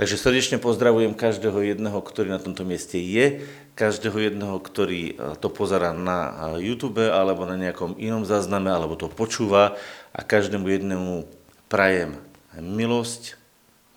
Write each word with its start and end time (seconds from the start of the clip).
Takže 0.00 0.16
srdečne 0.16 0.56
pozdravujem 0.56 1.12
každého 1.12 1.60
jedného, 1.60 2.00
ktorý 2.00 2.32
na 2.32 2.40
tomto 2.40 2.64
mieste 2.64 2.96
je, 2.96 3.44
každého 3.76 4.32
jedného, 4.32 4.56
ktorý 4.56 5.12
e, 5.12 5.14
to 5.36 5.52
pozera 5.52 5.92
na 5.92 6.56
e, 6.56 6.72
YouTube 6.72 7.04
alebo 7.04 7.44
na 7.44 7.60
nejakom 7.60 8.00
inom 8.00 8.24
zázname, 8.24 8.72
alebo 8.72 8.96
to 8.96 9.12
počúva. 9.12 9.76
A 10.16 10.24
každému 10.24 10.72
jednému 10.72 11.28
prajem 11.68 12.16
milosť, 12.56 13.36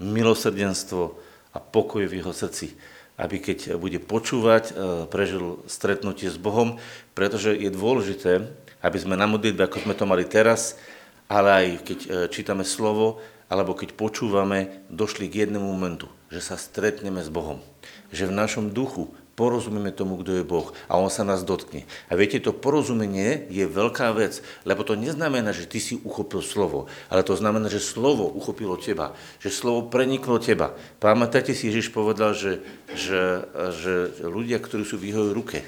milosrdenstvo 0.03 1.15
a 1.55 1.63
pokoj 1.63 2.03
v 2.03 2.19
jeho 2.19 2.35
srdci, 2.35 2.75
aby 3.15 3.39
keď 3.39 3.79
bude 3.79 4.03
počúvať, 4.03 4.63
e, 4.67 5.07
prežil 5.07 5.63
stretnutie 5.71 6.27
s 6.27 6.35
Bohom, 6.35 6.83
pretože 7.15 7.55
je 7.55 7.71
dôležité, 7.71 8.51
aby 8.83 8.97
sme 8.99 9.15
na 9.15 9.23
modlitbe, 9.23 9.71
ako 9.71 9.87
sme 9.87 9.95
to 9.95 10.03
mali 10.03 10.27
teraz, 10.27 10.75
ale 11.31 11.47
aj 11.47 11.67
keď 11.87 11.99
čítame 12.27 12.67
slovo, 12.67 13.23
alebo 13.53 13.77
keď 13.77 13.93
počúvame, 13.93 14.81
došli 14.89 15.29
k 15.29 15.45
jednému 15.45 15.69
momentu, 15.69 16.09
že 16.33 16.41
sa 16.41 16.57
stretneme 16.57 17.21
s 17.21 17.29
Bohom. 17.29 17.61
Že 18.09 18.33
v 18.33 18.37
našom 18.41 18.65
duchu 18.73 19.13
porozumieme 19.37 19.93
tomu, 19.93 20.17
kto 20.21 20.41
je 20.41 20.45
Boh 20.45 20.73
a 20.89 20.97
On 20.97 21.09
sa 21.09 21.21
nás 21.21 21.45
dotkne. 21.45 21.85
A 22.09 22.17
viete, 22.17 22.41
to 22.41 22.49
porozumenie 22.49 23.45
je 23.53 23.69
veľká 23.69 24.09
vec, 24.17 24.41
lebo 24.65 24.81
to 24.81 24.97
neznamená, 24.97 25.53
že 25.53 25.69
ty 25.69 25.77
si 25.77 26.01
uchopil 26.01 26.41
slovo, 26.41 26.89
ale 27.13 27.21
to 27.21 27.37
znamená, 27.37 27.69
že 27.69 27.77
slovo 27.77 28.25
uchopilo 28.25 28.73
teba, 28.77 29.13
že 29.37 29.53
slovo 29.53 29.85
preniklo 29.85 30.41
teba. 30.41 30.73
Pamätáte 30.97 31.53
si, 31.53 31.69
Ježiš 31.69 31.93
povedal, 31.93 32.33
že, 32.33 32.61
že, 32.93 33.45
že 33.53 33.93
ľudia, 34.25 34.57
ktorí 34.57 34.81
sú 34.81 34.97
v 34.97 35.13
jeho 35.13 35.29
ruke, 35.29 35.61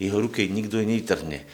jeho 0.00 0.16
ruke 0.16 0.48
nikto 0.48 0.80
netrhne. 0.80 1.44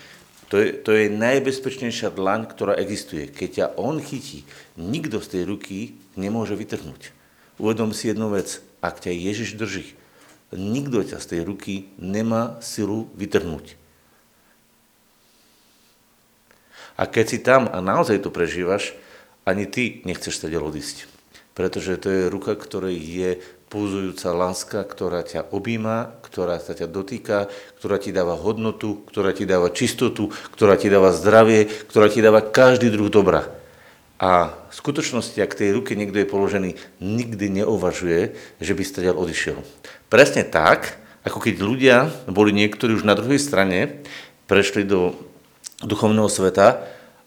To 0.54 0.62
je, 0.62 0.70
to 0.70 0.94
je 0.94 1.10
najbezpečnejšia 1.10 2.14
dlaň, 2.14 2.46
ktorá 2.46 2.78
existuje. 2.78 3.26
Keď 3.26 3.48
ťa 3.50 3.66
on 3.74 3.98
chytí, 3.98 4.46
nikto 4.78 5.18
z 5.18 5.26
tej 5.34 5.42
ruky 5.50 5.98
nemôže 6.14 6.54
vytrhnúť. 6.54 7.10
Uvedom 7.58 7.90
si 7.90 8.06
jednu 8.06 8.30
vec. 8.30 8.62
Ak 8.78 9.02
ťa 9.02 9.10
Ježiš 9.10 9.58
drží, 9.58 9.98
nikto 10.54 11.02
ťa 11.02 11.18
z 11.18 11.26
tej 11.26 11.40
ruky 11.42 11.90
nemá 11.98 12.62
silu 12.62 13.10
vytrhnúť. 13.18 13.74
A 16.94 17.10
keď 17.10 17.26
si 17.26 17.42
tam 17.42 17.66
a 17.66 17.82
naozaj 17.82 18.22
to 18.22 18.30
prežívaš, 18.30 18.94
ani 19.42 19.66
ty 19.66 20.06
nechceš 20.06 20.38
sa 20.38 20.46
odísť. 20.46 21.10
Pretože 21.58 21.98
to 21.98 22.06
je 22.14 22.30
ruka, 22.30 22.54
ktorej 22.54 22.94
je 22.94 23.30
púzujúca 23.74 24.30
láska, 24.30 24.86
ktorá 24.86 25.26
ťa 25.26 25.50
objíma, 25.50 26.22
ktorá 26.22 26.62
sa 26.62 26.78
ťa 26.78 26.86
dotýka, 26.86 27.50
ktorá 27.82 27.98
ti 27.98 28.14
dáva 28.14 28.38
hodnotu, 28.38 29.02
ktorá 29.10 29.34
ti 29.34 29.42
dáva 29.42 29.74
čistotu, 29.74 30.30
ktorá 30.54 30.78
ti 30.78 30.86
dáva 30.86 31.10
zdravie, 31.10 31.66
ktorá 31.90 32.06
ti 32.06 32.22
dáva 32.22 32.38
každý 32.38 32.94
druh 32.94 33.10
dobra. 33.10 33.50
A 34.22 34.54
v 34.70 34.74
skutočnosti, 34.78 35.34
ak 35.42 35.58
tej 35.58 35.74
ruke 35.74 35.98
niekto 35.98 36.22
je 36.22 36.30
položený, 36.30 36.70
nikdy 37.02 37.66
neuvažuje, 37.66 38.38
že 38.62 38.72
by 38.78 38.82
stadiaľ 38.86 39.18
odišiel. 39.26 39.58
Presne 40.06 40.46
tak, 40.46 40.94
ako 41.26 41.42
keď 41.42 41.54
ľudia 41.58 41.96
boli 42.30 42.54
niektorí 42.54 42.94
už 42.94 43.02
na 43.02 43.18
druhej 43.18 43.42
strane, 43.42 44.06
prešli 44.46 44.86
do 44.86 45.18
duchovného 45.82 46.30
sveta 46.30 46.78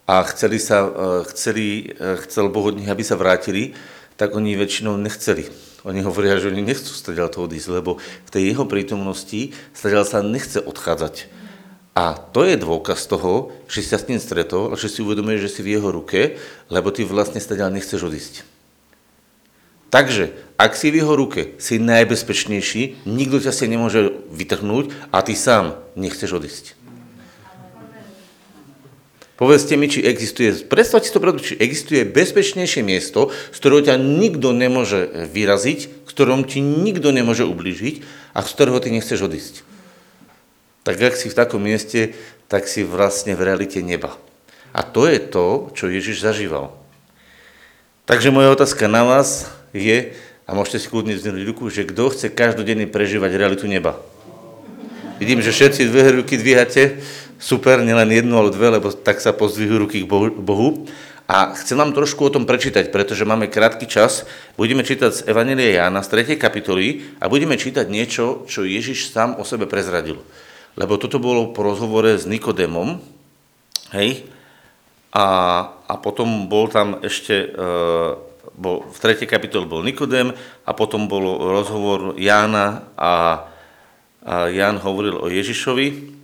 a 0.08 0.24
chceli 0.32 0.56
sa, 0.56 0.80
eh, 0.80 0.92
chceli, 1.28 1.92
eh, 1.92 2.16
chcel 2.24 2.48
Boh 2.48 2.72
od 2.72 2.80
nich, 2.80 2.88
aby 2.88 3.04
sa 3.04 3.20
vrátili, 3.20 3.76
tak 4.16 4.32
oni 4.32 4.56
väčšinou 4.56 4.96
nechceli 4.96 5.67
oni 5.86 6.02
hovoria, 6.02 6.42
že 6.42 6.50
oni 6.50 6.62
nechcú 6.62 6.90
stadiaľ 6.90 7.30
to 7.30 7.46
odísť, 7.46 7.68
lebo 7.70 8.02
v 8.02 8.30
tej 8.30 8.54
jeho 8.54 8.66
prítomnosti 8.66 9.54
stadiaľ 9.74 10.04
sa 10.06 10.26
nechce 10.26 10.58
odchádzať. 10.58 11.30
A 11.98 12.14
to 12.14 12.46
je 12.46 12.54
dôkaz 12.54 13.10
toho, 13.10 13.50
že 13.66 13.82
si 13.82 13.90
sa 13.90 13.98
s 13.98 14.06
ním 14.06 14.22
stretol 14.22 14.70
a 14.70 14.78
že 14.78 14.86
si 14.86 15.02
uvedomuješ, 15.02 15.50
že 15.50 15.52
si 15.58 15.60
v 15.66 15.74
jeho 15.74 15.90
ruke, 15.90 16.38
lebo 16.70 16.94
ty 16.94 17.02
vlastne 17.02 17.42
stadiaľ 17.42 17.74
nechceš 17.74 18.06
odísť. 18.06 18.46
Takže, 19.90 20.30
ak 20.54 20.78
si 20.78 20.94
v 20.94 21.02
jeho 21.02 21.18
ruke, 21.18 21.58
si 21.58 21.82
najbezpečnejší, 21.82 23.02
nikto 23.02 23.42
ťa 23.42 23.50
si 23.50 23.66
nemôže 23.66 24.14
vytrhnúť 24.30 24.94
a 25.10 25.26
ty 25.26 25.34
sám 25.34 25.74
nechceš 25.98 26.38
odísť. 26.38 26.77
Povedzte 29.38 29.78
mi, 29.78 29.86
či 29.86 30.02
existuje, 30.02 30.50
predstavte 30.66 31.06
si 31.06 31.14
to, 31.14 31.22
či 31.38 31.54
existuje 31.62 32.02
bezpečnejšie 32.02 32.82
miesto, 32.82 33.30
z 33.54 33.56
ktorého 33.62 33.86
ťa 33.86 33.94
nikto 33.94 34.50
nemôže 34.50 35.30
vyraziť, 35.30 36.10
ktorom 36.10 36.42
ti 36.42 36.58
nikto 36.58 37.14
nemôže 37.14 37.46
ublížiť 37.46 38.02
a 38.34 38.42
z 38.42 38.50
ktorého 38.50 38.82
ty 38.82 38.90
nechceš 38.90 39.22
odísť. 39.22 39.62
Tak 40.82 40.98
ak 40.98 41.14
si 41.14 41.30
v 41.30 41.38
takom 41.38 41.62
mieste, 41.62 42.18
tak 42.50 42.66
si 42.66 42.82
vlastne 42.82 43.38
v 43.38 43.46
realite 43.46 43.78
neba. 43.78 44.18
A 44.74 44.82
to 44.82 45.06
je 45.06 45.22
to, 45.22 45.70
čo 45.70 45.86
Ježiš 45.86 46.18
zažíval. 46.18 46.74
Takže 48.10 48.34
moja 48.34 48.50
otázka 48.50 48.90
na 48.90 49.06
vás 49.06 49.46
je, 49.70 50.18
a 50.48 50.50
môžete 50.50 50.82
si 50.82 50.90
kľudne 50.90 51.14
vzdvihnúť 51.14 51.44
ruku, 51.46 51.70
že 51.70 51.86
kto 51.86 52.10
chce 52.10 52.26
každodenne 52.34 52.90
prežívať 52.90 53.38
realitu 53.38 53.70
neba? 53.70 54.02
Vidím, 55.22 55.46
že 55.46 55.54
všetci 55.54 55.86
dve 55.86 56.22
ruky 56.22 56.34
dvíhate, 56.34 56.98
super, 57.38 57.80
nielen 57.80 58.10
jednu, 58.10 58.34
ale 58.34 58.50
dve, 58.50 58.68
lebo 58.76 58.90
tak 58.90 59.22
sa 59.22 59.30
pozdvihujú 59.30 59.78
ruky 59.78 59.98
k 60.02 60.10
Bohu. 60.42 60.84
A 61.28 61.52
chcem 61.54 61.76
vám 61.76 61.92
trošku 61.92 62.24
o 62.24 62.32
tom 62.32 62.48
prečítať, 62.48 62.88
pretože 62.88 63.28
máme 63.28 63.52
krátky 63.52 63.84
čas. 63.84 64.24
Budeme 64.56 64.80
čítať 64.80 65.10
z 65.12 65.24
Evangelia 65.28 65.84
Jána 65.86 66.00
z 66.00 66.24
3. 66.24 66.40
kapitoly 66.40 67.04
a 67.20 67.28
budeme 67.28 67.54
čítať 67.54 67.84
niečo, 67.86 68.48
čo 68.48 68.64
Ježiš 68.64 69.12
sám 69.12 69.36
o 69.36 69.44
sebe 69.44 69.68
prezradil. 69.68 70.18
Lebo 70.74 70.96
toto 70.96 71.20
bolo 71.20 71.52
po 71.52 71.68
rozhovore 71.68 72.16
s 72.16 72.24
Nikodémom, 72.24 72.96
hej, 73.92 74.24
a, 75.12 75.26
a 75.84 75.94
potom 76.00 76.48
bol 76.48 76.68
tam 76.72 77.00
ešte, 77.04 77.52
e, 77.52 77.68
bol, 78.56 78.88
v 78.88 78.96
3. 78.96 79.28
kapitole 79.28 79.68
bol 79.68 79.84
Nikodém 79.84 80.32
a 80.64 80.70
potom 80.72 81.12
bol 81.12 81.44
rozhovor 81.44 82.16
Jána 82.16 82.88
a, 82.96 83.12
a 84.24 84.48
Ján 84.48 84.80
hovoril 84.80 85.16
o 85.20 85.28
Ježišovi 85.28 86.18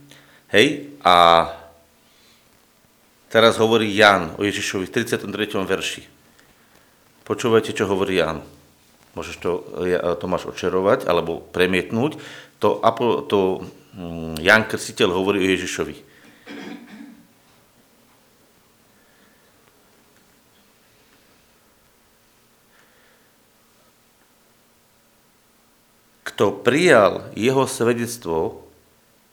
Hej? 0.55 0.94
A 1.05 1.53
teraz 3.29 3.61
hovorí 3.61 3.93
Jan 3.93 4.33
o 4.41 4.43
Ježišovi 4.43 4.89
v 4.89 4.95
33. 5.05 5.29
verši. 5.61 6.03
Počúvajte, 7.29 7.77
čo 7.77 7.85
hovorí 7.85 8.25
Jan. 8.25 8.41
Môžeš 9.13 9.37
to, 9.39 9.51
Tomáš, 10.19 10.49
očerovať 10.49 11.05
alebo 11.05 11.45
premietnúť. 11.53 12.17
To, 12.65 12.81
to 13.29 13.69
mm, 13.95 14.41
Jan 14.41 14.65
Krstiteľ 14.65 15.13
hovorí 15.13 15.45
o 15.45 15.51
Ježišovi. 15.53 16.17
Kto 26.35 26.51
prijal 26.67 27.31
jeho 27.39 27.63
svedectvo, 27.69 28.64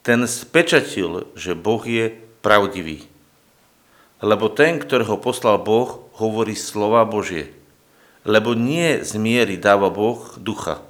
ten 0.01 0.25
spečatil, 0.25 1.29
že 1.37 1.53
Boh 1.57 1.81
je 1.85 2.13
pravdivý. 2.41 3.05
Lebo 4.21 4.49
ten, 4.49 4.77
ktorého 4.77 5.17
poslal 5.17 5.61
Boh, 5.61 6.09
hovorí 6.17 6.53
slova 6.53 7.05
Božie. 7.05 7.53
Lebo 8.21 8.53
nie 8.53 9.01
z 9.01 9.17
miery 9.17 9.57
dáva 9.57 9.89
Boh 9.89 10.37
ducha. 10.37 10.81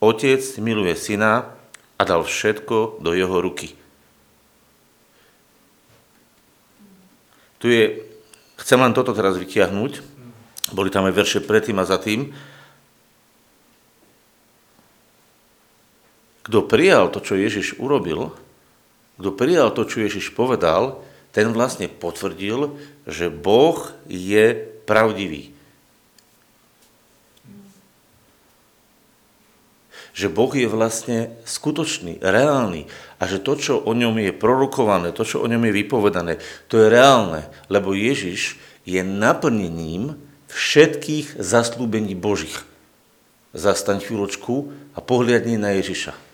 Otec 0.00 0.40
miluje 0.60 0.96
syna 0.96 1.52
a 1.96 2.02
dal 2.04 2.24
všetko 2.24 3.00
do 3.00 3.12
jeho 3.12 3.40
ruky. 3.40 3.76
Tu 7.60 7.72
je, 7.72 7.84
chcem 8.60 8.76
len 8.76 8.92
toto 8.92 9.16
teraz 9.16 9.40
vytiahnuť, 9.40 10.04
boli 10.76 10.92
tam 10.92 11.08
aj 11.08 11.16
verše 11.16 11.40
predtým 11.40 11.80
a 11.80 11.88
za 11.88 11.96
tým. 11.96 12.36
Kto 16.46 16.62
prijal 16.62 17.10
to, 17.10 17.18
čo 17.18 17.34
Ježiš 17.34 17.82
urobil, 17.82 18.30
kto 19.18 19.34
prijal 19.34 19.74
to, 19.74 19.82
čo 19.82 20.06
Ježiš 20.06 20.30
povedal, 20.30 21.02
ten 21.34 21.50
vlastne 21.50 21.90
potvrdil, 21.90 22.78
že 23.02 23.34
Boh 23.34 23.90
je 24.06 24.54
pravdivý. 24.86 25.50
Že 30.16 30.32
Boh 30.32 30.48
je 30.54 30.70
vlastne 30.70 31.34
skutočný, 31.44 32.22
reálny 32.24 32.88
a 33.20 33.28
že 33.28 33.42
to, 33.42 33.58
čo 33.58 33.74
o 33.82 33.92
ňom 33.92 34.16
je 34.16 34.32
prorokované, 34.32 35.12
to, 35.12 35.28
čo 35.28 35.44
o 35.44 35.50
ňom 35.50 35.60
je 35.66 35.76
vypovedané, 35.76 36.40
to 36.72 36.80
je 36.80 36.88
reálne, 36.88 37.44
lebo 37.68 37.92
Ježiš 37.92 38.56
je 38.88 39.02
naplnením 39.02 40.16
všetkých 40.48 41.36
zaslúbení 41.42 42.16
Božích. 42.16 42.64
Zastaň 43.52 44.00
chvíľočku 44.00 44.72
a 44.96 45.04
pohľadni 45.04 45.60
na 45.60 45.76
Ježiša. 45.76 46.25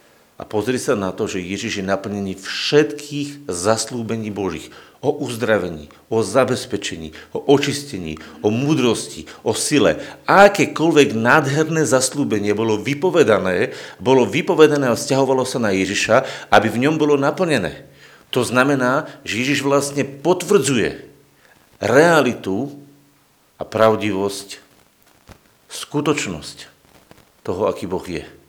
A 0.42 0.44
pozri 0.44 0.74
sa 0.74 0.98
na 0.98 1.14
to, 1.14 1.30
že 1.30 1.38
Ježiš 1.38 1.78
je 1.78 1.84
naplnený 1.86 2.34
všetkých 2.34 3.46
zaslúbení 3.46 4.34
Božích. 4.34 4.74
O 4.98 5.14
uzdravení, 5.22 5.86
o 6.10 6.18
zabezpečení, 6.18 7.14
o 7.30 7.38
očistení, 7.46 8.18
o 8.42 8.50
múdrosti, 8.50 9.30
o 9.46 9.54
sile. 9.54 10.02
A 10.26 10.50
akékoľvek 10.50 11.14
nádherné 11.14 11.86
zaslúbenie 11.86 12.58
bolo 12.58 12.74
vypovedané, 12.74 13.70
bolo 14.02 14.26
vypovedané 14.26 14.90
a 14.90 14.98
vzťahovalo 14.98 15.46
sa 15.46 15.62
na 15.62 15.70
Ježiša, 15.70 16.50
aby 16.50 16.66
v 16.66 16.90
ňom 16.90 16.98
bolo 16.98 17.14
naplnené. 17.14 17.86
To 18.34 18.42
znamená, 18.42 19.06
že 19.22 19.46
Ježiš 19.46 19.62
vlastne 19.62 20.02
potvrdzuje 20.02 21.06
realitu 21.78 22.74
a 23.58 23.62
pravdivosť, 23.62 24.58
skutočnosť 25.70 26.66
toho, 27.46 27.70
aký 27.70 27.86
Boh 27.86 28.02
je. 28.02 28.41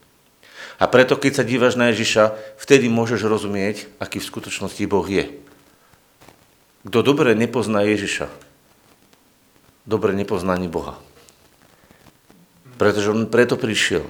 A 0.84 0.86
preto, 0.92 1.16
keď 1.16 1.40
sa 1.40 1.48
dívaš 1.48 1.80
na 1.80 1.96
Ježiša, 1.96 2.36
vtedy 2.60 2.92
môžeš 2.92 3.24
rozumieť, 3.24 3.88
aký 4.04 4.20
v 4.20 4.28
skutočnosti 4.28 4.84
Boh 4.84 5.08
je. 5.08 5.32
Kto 6.84 7.00
dobre 7.00 7.32
nepozná 7.40 7.88
Ježiša, 7.88 8.28
dobre 9.88 10.12
nepozná 10.12 10.60
ani 10.60 10.68
Boha. 10.68 11.00
Pretože 12.76 13.16
on 13.16 13.32
preto 13.32 13.56
prišiel, 13.56 14.04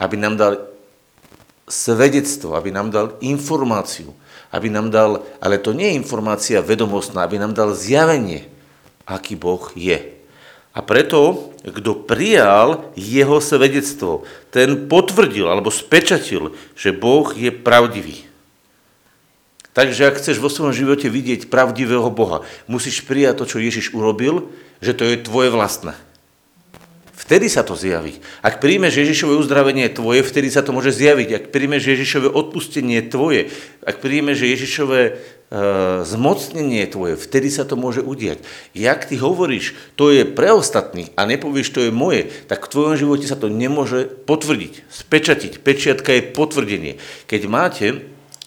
aby 0.00 0.16
nám 0.16 0.40
dal 0.40 0.72
svedectvo, 1.68 2.56
aby 2.56 2.72
nám 2.72 2.88
dal 2.88 3.20
informáciu, 3.20 4.16
aby 4.56 4.72
nám 4.72 4.88
dal, 4.88 5.20
ale 5.36 5.60
to 5.60 5.76
nie 5.76 5.92
je 5.92 6.00
informácia 6.00 6.64
vedomostná, 6.64 7.28
aby 7.28 7.36
nám 7.36 7.52
dal 7.52 7.76
zjavenie, 7.76 8.48
aký 9.04 9.36
Boh 9.36 9.68
je. 9.76 10.13
A 10.74 10.82
preto, 10.82 11.54
kto 11.62 12.02
prijal 12.02 12.90
jeho 12.98 13.38
svedectvo, 13.38 14.26
ten 14.50 14.90
potvrdil 14.90 15.46
alebo 15.46 15.70
spečatil, 15.70 16.50
že 16.74 16.90
Boh 16.90 17.30
je 17.30 17.54
pravdivý. 17.54 18.26
Takže 19.74 20.06
ak 20.06 20.18
chceš 20.18 20.38
vo 20.38 20.50
svojom 20.50 20.74
živote 20.74 21.10
vidieť 21.10 21.50
pravdivého 21.50 22.06
Boha, 22.10 22.46
musíš 22.70 23.02
prijať 23.06 23.42
to, 23.42 23.44
čo 23.54 23.62
Ježiš 23.62 23.90
urobil, 23.94 24.50
že 24.78 24.94
to 24.94 25.06
je 25.06 25.18
tvoje 25.18 25.50
vlastné. 25.50 25.94
Vtedy 27.14 27.46
sa 27.46 27.62
to 27.62 27.78
zjaví. 27.78 28.18
Ak 28.42 28.58
príjmeš 28.58 29.00
Ježišové 29.00 29.38
uzdravenie 29.38 29.86
tvoje, 29.90 30.26
vtedy 30.26 30.50
sa 30.50 30.60
to 30.60 30.74
môže 30.74 30.92
zjaviť. 30.92 31.28
Ak 31.32 31.44
príjmeš 31.54 31.90
Ježišové 31.90 32.28
odpustenie 32.28 33.00
tvoje, 33.06 33.48
ak 33.86 34.02
príjmeš 34.02 34.44
Ježišové 34.44 35.18
zmocnenie 36.02 36.82
tvoje, 36.90 37.14
vtedy 37.14 37.46
sa 37.46 37.62
to 37.62 37.78
môže 37.78 38.02
udiať. 38.02 38.42
Jak 38.74 39.06
ty 39.06 39.14
hovoríš, 39.14 39.78
to 39.94 40.10
je 40.10 40.26
pre 40.26 40.50
ostatných 40.50 41.14
a 41.14 41.22
nepovieš, 41.30 41.70
to 41.70 41.80
je 41.86 41.92
moje, 41.94 42.26
tak 42.50 42.66
v 42.66 42.72
tvojom 42.74 42.94
živote 42.98 43.26
sa 43.30 43.38
to 43.38 43.46
nemôže 43.46 44.10
potvrdiť, 44.26 44.82
spečatiť. 44.90 45.62
Pečiatka 45.62 46.10
je 46.18 46.22
potvrdenie. 46.34 46.92
Keď 47.30 47.42
máte 47.46 47.86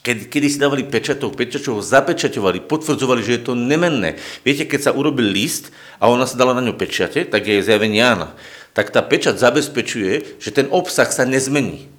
keď, 0.07 0.31
kedy 0.31 0.47
si 0.47 0.55
dávali 0.55 0.87
pečatov, 0.87 1.35
pečačov 1.35 1.83
zapečaťovali, 1.83 2.63
potvrdzovali, 2.63 3.27
že 3.27 3.35
je 3.35 3.41
to 3.43 3.59
nemenné. 3.59 4.15
Viete, 4.47 4.63
keď 4.63 4.79
sa 4.87 4.95
urobil 4.95 5.27
list 5.27 5.75
a 5.99 6.07
ona 6.07 6.23
sa 6.23 6.39
dala 6.39 6.55
na 6.55 6.63
ňu 6.63 6.79
pečate, 6.79 7.27
tak 7.27 7.43
je 7.43 7.59
zjavenie 7.59 7.99
Jána 7.99 8.31
tak 8.77 8.93
tá 8.93 9.01
pečať 9.01 9.41
zabezpečuje, 9.41 10.37
že 10.37 10.53
ten 10.53 10.69
obsah 10.69 11.09
sa 11.09 11.25
nezmení. 11.25 11.89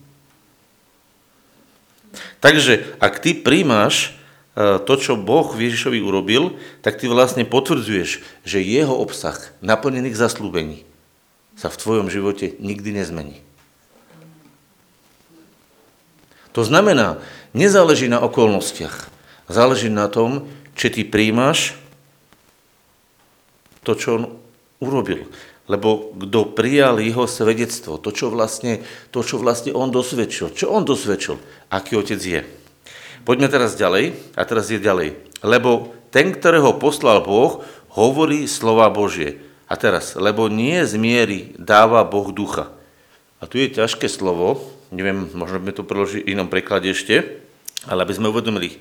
Takže 2.38 2.94
ak 3.02 3.18
ty 3.18 3.34
príjmaš 3.34 4.14
to, 4.58 4.94
čo 4.98 5.14
Boh 5.14 5.54
Ježišovi 5.54 6.02
urobil, 6.02 6.58
tak 6.82 6.98
ty 6.98 7.06
vlastne 7.06 7.46
potvrdzuješ, 7.46 8.42
že 8.42 8.58
jeho 8.58 8.90
obsah 8.90 9.38
naplnených 9.62 10.18
zaslúbení 10.18 10.82
sa 11.54 11.70
v 11.70 11.78
tvojom 11.78 12.10
živote 12.10 12.58
nikdy 12.58 12.90
nezmení. 12.98 13.38
To 16.58 16.66
znamená, 16.66 17.22
nezáleží 17.54 18.10
na 18.10 18.18
okolnostiach. 18.18 19.06
Záleží 19.46 19.86
na 19.86 20.10
tom, 20.10 20.50
či 20.74 20.90
ty 20.90 21.02
príjmaš 21.06 21.78
to, 23.86 23.94
čo 23.94 24.08
on 24.18 24.24
urobil. 24.82 25.30
Lebo 25.70 26.16
kto 26.18 26.50
prijal 26.56 26.98
jeho 26.98 27.30
svedectvo, 27.30 28.00
to 28.02 28.10
čo, 28.10 28.32
vlastne, 28.32 28.82
to, 29.14 29.22
čo 29.22 29.38
vlastne 29.38 29.70
on 29.70 29.94
dosvedčil, 29.94 30.50
čo 30.50 30.72
on 30.72 30.82
dosvedčil, 30.82 31.38
aký 31.70 31.94
otec 31.94 32.18
je. 32.18 32.40
Poďme 33.28 33.52
teraz 33.52 33.76
ďalej, 33.76 34.16
a 34.40 34.42
teraz 34.48 34.72
je 34.72 34.80
ďalej. 34.80 35.20
Lebo 35.44 35.92
ten, 36.08 36.32
ktorého 36.32 36.80
poslal 36.80 37.20
Boh, 37.20 37.60
hovorí 37.92 38.48
slova 38.48 38.88
Božie. 38.88 39.44
A 39.68 39.76
teraz, 39.76 40.16
lebo 40.16 40.48
nie 40.48 40.80
z 40.88 40.96
miery 40.96 41.52
dáva 41.60 42.08
Boh 42.08 42.32
ducha. 42.32 42.72
A 43.36 43.44
tu 43.44 43.60
je 43.60 43.68
ťažké 43.68 44.08
slovo, 44.08 44.64
neviem, 44.88 45.28
možno 45.36 45.60
by 45.60 45.76
to 45.76 45.84
preložiť 45.84 46.24
v 46.24 46.32
inom 46.32 46.48
preklade 46.48 46.88
ešte, 46.88 47.44
ale 47.84 48.08
aby 48.08 48.16
sme 48.16 48.32
uvedomili, 48.32 48.80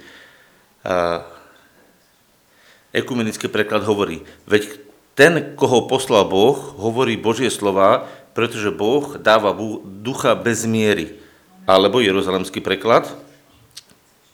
ekumenický 2.95 3.51
preklad 3.51 3.83
hovorí, 3.83 4.23
veď 4.47 4.79
ten, 5.11 5.59
koho 5.59 5.91
poslal 5.91 6.23
Boh, 6.23 6.55
hovorí 6.79 7.19
Božie 7.19 7.51
slova, 7.51 8.07
pretože 8.31 8.71
Boh 8.71 9.19
dáva 9.19 9.51
ducha 9.83 10.39
bez 10.39 10.63
miery. 10.63 11.19
Alebo 11.67 11.99
jeruzalemský 11.99 12.63
preklad, 12.63 13.26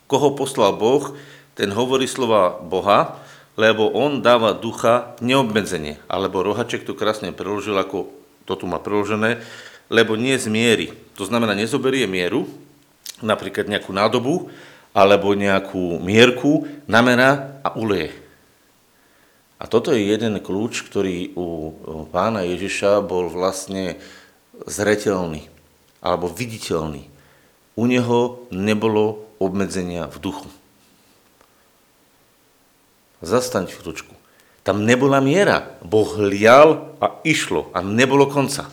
koho 0.08 0.36
poslal 0.38 0.76
Boh, 0.76 1.16
ten 1.54 1.70
hovorí 1.70 2.10
slova 2.10 2.58
Boha, 2.58 3.22
lebo 3.54 3.90
on 3.94 4.26
dáva 4.26 4.58
ducha 4.58 5.14
neobmedzenie. 5.22 6.02
Alebo 6.10 6.42
Rohaček 6.42 6.86
to 6.86 6.98
krásne 6.98 7.30
preložil, 7.30 7.78
ako 7.78 8.10
to 8.50 8.58
tu 8.58 8.66
má 8.66 8.82
preložené, 8.82 9.46
lebo 9.94 10.18
nie 10.18 10.34
z 10.36 10.50
miery. 10.50 10.88
To 11.16 11.24
znamená, 11.30 11.54
nezoberie 11.54 12.10
mieru, 12.10 12.50
napríklad 13.22 13.70
nejakú 13.70 13.94
nádobu, 13.94 14.50
alebo 14.94 15.34
nejakú 15.38 16.02
mierku, 16.02 16.66
namerá 16.86 17.62
a 17.62 17.74
uleje. 17.78 18.14
A 19.62 19.70
toto 19.70 19.96
je 19.96 20.04
jeden 20.04 20.44
kľúč, 20.44 20.84
ktorý 20.92 21.32
u 21.40 21.72
pána 22.12 22.44
Ježiša 22.44 23.00
bol 23.00 23.32
vlastne 23.32 23.96
zretelný 24.68 25.48
alebo 26.04 26.28
viditeľný. 26.28 27.08
U 27.80 27.88
neho 27.88 28.44
nebolo 28.52 29.24
obmedzenia 29.44 30.08
v 30.08 30.18
duchu. 30.20 30.48
Zastaň 33.24 33.72
chvíľučku. 33.72 34.12
Tam 34.64 34.88
nebola 34.88 35.20
miera. 35.20 35.76
Boh 35.84 36.16
lial 36.20 36.96
a 37.04 37.20
išlo 37.28 37.72
a 37.76 37.84
nebolo 37.84 38.32
konca. 38.32 38.68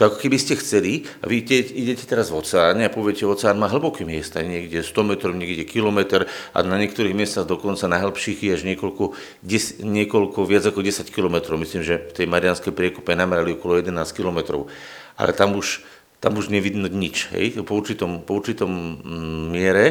To 0.00 0.08
ako 0.08 0.16
keby 0.16 0.40
ste 0.40 0.56
chceli, 0.56 1.04
a 1.20 1.28
vy 1.28 1.44
idete, 1.44 1.76
idete 1.76 2.08
teraz 2.08 2.32
v 2.32 2.40
oceáne 2.40 2.88
a 2.88 2.92
poviete, 2.92 3.28
oceán 3.28 3.60
má 3.60 3.68
hlboké 3.68 4.08
miesta, 4.08 4.40
niekde 4.40 4.80
100 4.80 4.96
metrov, 5.04 5.36
niekde 5.36 5.68
kilometr 5.68 6.24
a 6.56 6.58
na 6.64 6.80
niektorých 6.80 7.12
miestach 7.12 7.44
dokonca 7.44 7.84
najhlbších 7.84 8.48
je 8.48 8.50
až 8.56 8.64
niekoľko, 8.64 9.12
des, 9.44 9.76
niekoľko, 9.84 10.48
viac 10.48 10.64
ako 10.64 10.80
10 10.80 11.04
kilometrov. 11.12 11.60
Myslím, 11.60 11.84
že 11.84 12.00
v 12.00 12.16
tej 12.16 12.26
Marianskej 12.32 12.72
priekope 12.72 13.12
namerali 13.12 13.60
okolo 13.60 13.76
11 13.76 13.92
kilometrov. 14.16 14.72
Ale 15.20 15.36
tam 15.36 15.52
už, 15.60 15.84
tam 16.20 16.36
už 16.36 16.52
nevidno 16.52 16.86
nič. 16.86 17.32
Hej? 17.32 17.64
Po, 17.64 17.74
určitom, 17.74 18.20
po 18.20 18.36
určitom 18.36 18.70
mm, 18.70 19.44
miere 19.50 19.86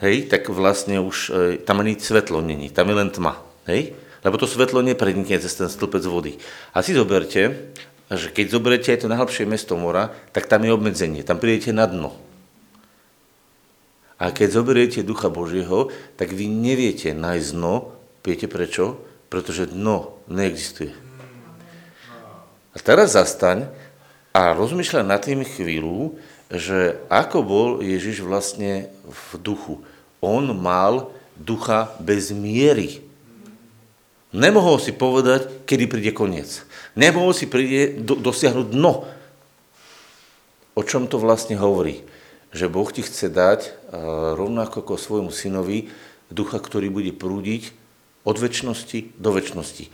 hej, 0.00 0.26
tak 0.26 0.48
vlastne 0.48 0.98
už 0.98 1.16
e, 1.30 1.60
tam 1.60 1.84
ani 1.84 1.96
svetlo 2.00 2.40
není, 2.40 2.72
tam 2.72 2.88
je 2.88 2.96
len 2.96 3.10
tma. 3.12 3.36
Hej? 3.68 3.92
Lebo 4.24 4.36
to 4.36 4.48
svetlo 4.48 4.84
neprenikne 4.84 5.40
cez 5.40 5.56
ten 5.56 5.68
stĺpec 5.68 6.04
vody. 6.08 6.36
A 6.76 6.84
si 6.84 6.96
zoberte, 6.96 7.72
že 8.10 8.28
keď 8.28 8.46
zoberiete 8.52 8.92
aj 8.92 9.06
to 9.06 9.12
najhlbšie 9.12 9.44
mesto 9.48 9.76
mora, 9.78 10.12
tak 10.34 10.50
tam 10.50 10.64
je 10.66 10.74
obmedzenie, 10.74 11.24
tam 11.24 11.40
prídete 11.40 11.72
na 11.72 11.88
dno. 11.88 12.16
A 14.20 14.28
keď 14.36 14.60
zoberiete 14.60 15.00
Ducha 15.00 15.32
Božieho, 15.32 15.88
tak 16.20 16.36
vy 16.36 16.44
neviete 16.44 17.16
nájsť 17.16 17.48
dno, 17.56 17.96
viete 18.20 18.52
prečo? 18.52 19.00
Pretože 19.32 19.72
dno 19.72 20.20
neexistuje. 20.28 20.92
A 22.70 22.76
teraz 22.76 23.16
zastaň 23.16 23.72
a 24.30 24.54
rozmýšľaj 24.54 25.04
nad 25.06 25.20
tým 25.22 25.42
chvíľu, 25.42 26.18
že 26.50 26.98
ako 27.10 27.38
bol 27.42 27.68
Ježiš 27.82 28.22
vlastne 28.26 28.90
v 29.06 29.28
duchu. 29.38 29.74
On 30.22 30.42
mal 30.54 31.10
ducha 31.38 31.94
bez 32.02 32.34
miery. 32.34 33.02
Nemohol 34.30 34.78
si 34.78 34.94
povedať, 34.94 35.66
kedy 35.66 35.84
príde 35.90 36.12
koniec. 36.14 36.62
Nemohol 36.94 37.34
si 37.34 37.50
príde, 37.50 37.98
do, 37.98 38.14
dosiahnuť 38.14 38.66
dno. 38.70 39.06
O 40.78 40.82
čom 40.86 41.10
to 41.10 41.18
vlastne 41.18 41.58
hovorí? 41.58 42.06
Že 42.54 42.66
Boh 42.70 42.86
ti 42.90 43.02
chce 43.02 43.30
dať 43.30 43.60
uh, 43.66 43.70
rovnako 44.38 44.86
ako 44.86 44.94
svojmu 44.94 45.30
synovi 45.34 45.90
ducha, 46.30 46.62
ktorý 46.62 46.90
bude 46.94 47.10
prúdiť 47.10 47.74
od 48.22 48.36
väčšnosti 48.38 49.18
do 49.18 49.30
väčšnosti. 49.34 49.90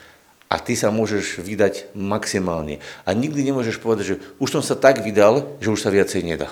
A 0.47 0.63
ty 0.63 0.79
sa 0.79 0.95
môžeš 0.95 1.43
vydať 1.43 1.91
maximálne. 1.99 2.79
A 3.03 3.11
nikdy 3.11 3.43
nemôžeš 3.51 3.83
povedať, 3.83 4.05
že 4.15 4.17
už 4.39 4.59
som 4.59 4.63
sa 4.63 4.79
tak 4.79 5.03
vydal, 5.03 5.59
že 5.59 5.75
už 5.75 5.83
sa 5.83 5.91
viacej 5.91 6.23
nedá. 6.23 6.51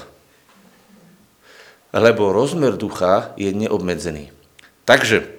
Lebo 1.95 2.35
rozmer 2.35 2.75
ducha 2.75 3.31
je 3.39 3.55
neobmedzený. 3.55 4.35
Takže 4.83 5.31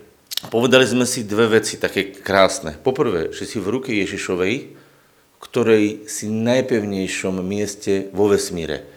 povedali 0.48 0.88
sme 0.88 1.04
si 1.04 1.28
dve 1.28 1.60
veci 1.60 1.76
také 1.76 2.16
krásne. 2.16 2.80
Poprvé, 2.80 3.36
že 3.36 3.44
si 3.44 3.60
v 3.60 3.76
ruke 3.76 3.92
Ježišovej, 3.92 4.72
ktorej 5.44 6.08
si 6.08 6.32
najpevnejšom 6.32 7.44
mieste 7.44 8.08
vo 8.16 8.32
vesmíre. 8.32 8.88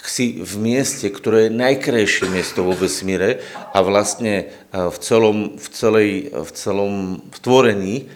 Si 0.00 0.40
v 0.40 0.54
mieste, 0.58 1.12
ktoré 1.12 1.46
je 1.46 1.58
najkrajšie 1.60 2.26
miesto 2.32 2.66
vo 2.66 2.74
vesmíre 2.74 3.44
a 3.70 3.84
vlastne 3.84 4.50
v 4.72 4.96
celom, 4.98 5.60
v 5.60 5.66
celej, 5.70 6.10
v 6.32 6.50
celom 6.56 6.94
vtvorení 7.38 8.10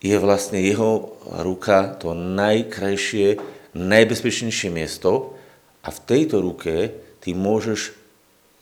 je 0.00 0.16
vlastne 0.16 0.60
jeho 0.60 1.16
ruka 1.44 1.96
to 2.00 2.16
najkrajšie, 2.16 3.36
najbezpečnejšie 3.76 4.68
miesto 4.72 5.36
a 5.84 5.92
v 5.92 6.02
tejto 6.08 6.40
ruke 6.40 6.92
ty 7.20 7.36
môžeš 7.36 7.92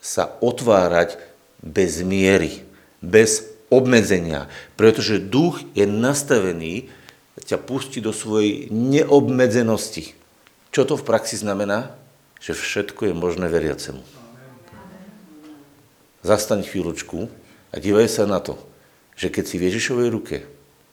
sa 0.02 0.34
otvárať 0.42 1.18
bez 1.62 2.02
miery 2.02 2.68
bez 2.98 3.46
obmedzenia, 3.70 4.50
pretože 4.74 5.22
duch 5.22 5.62
je 5.74 5.86
nastavený 5.86 6.90
ťa 7.38 7.58
pustiť 7.62 8.02
do 8.02 8.12
svojej 8.12 8.66
neobmedzenosti. 8.68 10.12
Čo 10.74 10.84
to 10.84 10.94
v 10.98 11.06
praxi 11.06 11.38
znamená? 11.38 11.94
Že 12.42 12.52
všetko 12.54 13.00
je 13.10 13.14
možné 13.14 13.46
veriacemu. 13.48 14.02
Zastaň 16.26 16.66
chvíľočku 16.66 17.30
a 17.72 17.76
dívaj 17.78 18.10
sa 18.10 18.26
na 18.26 18.42
to, 18.42 18.58
že 19.14 19.30
keď 19.30 19.44
si 19.46 19.56
v 19.56 19.66
Ježišovej 19.70 20.08
ruke 20.10 20.36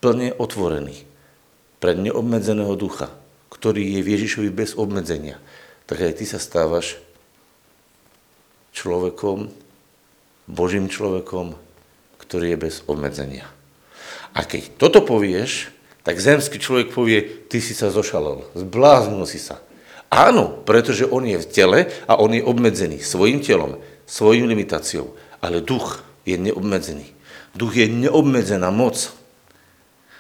plne 0.06 0.38
otvorený 0.38 1.02
pre 1.82 1.98
neobmedzeného 1.98 2.78
ducha, 2.78 3.10
ktorý 3.50 3.98
je 3.98 4.06
v 4.06 4.12
Ježišovi 4.14 4.50
bez 4.54 4.78
obmedzenia, 4.78 5.42
tak 5.90 6.06
aj 6.06 6.22
ty 6.22 6.30
sa 6.30 6.38
stávaš 6.38 7.02
človekom, 8.78 9.50
Božím 10.46 10.94
človekom, 10.94 11.58
ktorý 12.22 12.54
je 12.54 12.64
bez 12.70 12.76
obmedzenia. 12.86 13.50
A 14.38 14.46
keď 14.46 14.78
toto 14.78 15.02
povieš, 15.02 15.74
tak 16.06 16.22
zemský 16.22 16.62
človek 16.62 16.94
povie, 16.94 17.50
ty 17.50 17.58
si 17.58 17.74
sa 17.74 17.90
zošalel, 17.90 18.46
zbláznil 18.54 19.26
si 19.26 19.42
sa. 19.42 19.58
Áno, 20.14 20.62
pretože 20.70 21.10
on 21.10 21.26
je 21.26 21.42
v 21.42 21.50
tele 21.50 21.80
a 22.06 22.14
on 22.22 22.30
je 22.30 22.46
obmedzený 22.46 23.02
svojim 23.02 23.42
telom, 23.42 23.82
svojim 24.06 24.46
limitáciou, 24.46 25.18
ale 25.42 25.66
duch 25.66 26.06
je 26.30 26.38
neobmedzený. 26.38 27.10
Duch 27.58 27.74
je 27.74 27.90
neobmedzená 27.90 28.70
moc. 28.70 29.25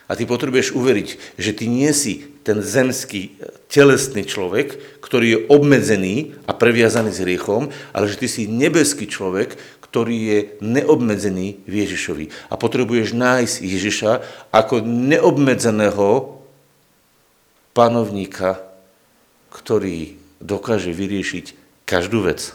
A 0.05 0.13
ty 0.13 0.29
potrebuješ 0.29 0.77
uveriť, 0.77 1.39
že 1.41 1.51
ty 1.57 1.65
nie 1.65 1.89
si 1.89 2.29
ten 2.45 2.61
zemský 2.61 3.41
telesný 3.73 4.21
človek, 4.21 5.01
ktorý 5.01 5.25
je 5.33 5.39
obmedzený 5.49 6.37
a 6.45 6.53
previazaný 6.53 7.09
s 7.09 7.23
hriechom, 7.25 7.73
ale 7.89 8.05
že 8.05 8.21
ty 8.21 8.27
si 8.29 8.45
nebeský 8.45 9.09
človek, 9.09 9.57
ktorý 9.81 10.17
je 10.21 10.39
neobmedzený 10.61 11.65
v 11.65 11.73
Ježišovi. 11.73 12.25
A 12.51 12.59
potrebuješ 12.59 13.17
nájsť 13.17 13.55
Ježiša 13.63 14.11
ako 14.53 14.85
neobmedzeného 14.85 16.37
panovníka, 17.73 18.61
ktorý 19.49 20.21
dokáže 20.43 20.93
vyriešiť 20.93 21.45
každú 21.89 22.29
vec 22.29 22.53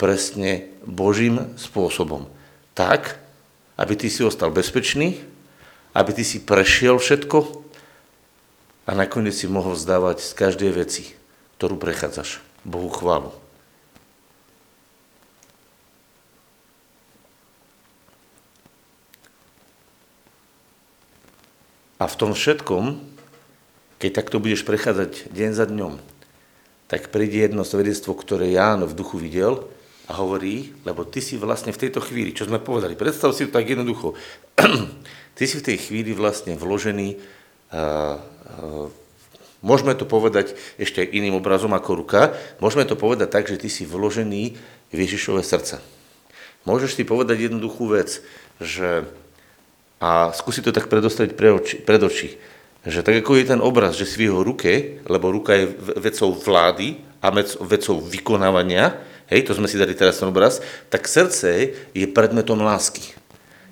presne 0.00 0.70
Božím 0.86 1.52
spôsobom. 1.60 2.30
Tak, 2.72 3.18
aby 3.76 3.92
ty 3.98 4.06
si 4.06 4.22
ostal 4.22 4.54
bezpečný, 4.54 5.18
aby 5.94 6.10
ty 6.10 6.26
si 6.26 6.42
prešiel 6.42 6.98
všetko 6.98 7.64
a 8.84 8.90
nakoniec 8.92 9.38
si 9.38 9.46
mohol 9.46 9.78
zdávať 9.78 10.20
z 10.26 10.30
každej 10.34 10.70
veci, 10.74 11.14
ktorú 11.56 11.78
prechádzaš. 11.78 12.42
Bohu 12.66 12.90
chválu. 12.90 13.30
A 22.02 22.10
v 22.10 22.18
tom 22.20 22.36
všetkom, 22.36 23.00
keď 24.02 24.10
takto 24.12 24.42
budeš 24.42 24.66
prechádzať 24.66 25.30
deň 25.32 25.50
za 25.56 25.64
dňom, 25.64 25.96
tak 26.90 27.08
príde 27.08 27.40
jedno 27.40 27.64
svedectvo, 27.64 28.12
ktoré 28.12 28.52
Ján 28.52 28.84
v 28.84 28.92
duchu 28.92 29.16
videl 29.16 29.64
a 30.04 30.12
hovorí, 30.20 30.76
lebo 30.84 31.08
ty 31.08 31.24
si 31.24 31.40
vlastne 31.40 31.72
v 31.72 31.80
tejto 31.80 32.04
chvíli, 32.04 32.36
čo 32.36 32.44
sme 32.44 32.60
povedali, 32.60 32.92
predstav 32.92 33.32
si 33.32 33.48
to 33.48 33.56
tak 33.56 33.64
jednoducho, 33.64 34.12
ty 35.36 35.44
si 35.48 35.56
v 35.56 35.66
tej 35.72 35.76
chvíli 35.80 36.12
vlastne 36.12 36.60
vložený, 36.60 37.16
uh, 37.72 38.20
uh, 38.20 38.86
môžeme 39.64 39.96
to 39.96 40.04
povedať 40.04 40.52
ešte 40.76 41.00
iným 41.00 41.40
obrazom 41.40 41.72
ako 41.72 42.04
ruka, 42.04 42.36
môžeme 42.60 42.84
to 42.84 43.00
povedať 43.00 43.32
tak, 43.32 43.48
že 43.48 43.56
ty 43.56 43.72
si 43.72 43.88
vložený 43.88 44.42
v 44.92 44.98
Ježišové 44.98 45.40
srdce. 45.40 45.80
Môžeš 46.68 47.00
si 47.00 47.08
povedať 47.08 47.48
jednoduchú 47.48 47.96
vec, 47.96 48.20
že 48.60 49.08
a 50.04 50.36
skúsi 50.36 50.60
to 50.60 50.68
tak 50.68 50.92
predostaviť 50.92 51.32
pre 51.32 51.48
oči, 51.48 51.80
pred 51.80 51.96
oči, 51.96 52.36
že 52.84 53.00
tak 53.00 53.24
ako 53.24 53.40
je 53.40 53.48
ten 53.48 53.60
obraz, 53.64 53.96
že 53.96 54.04
si 54.04 54.20
v 54.20 54.28
jeho 54.28 54.44
ruke, 54.44 55.00
lebo 55.08 55.32
ruka 55.32 55.56
je 55.56 55.72
vecou 55.96 56.36
vlády 56.36 57.00
a 57.24 57.32
vecou 57.64 57.96
vykonávania, 58.04 58.92
hej, 59.34 59.42
to 59.42 59.58
sme 59.58 59.66
si 59.66 59.74
dali 59.74 59.98
teraz 59.98 60.22
ten 60.22 60.30
obraz, 60.30 60.62
tak 60.86 61.10
srdce 61.10 61.74
je 61.90 62.06
predmetom 62.06 62.62
lásky. 62.62 63.02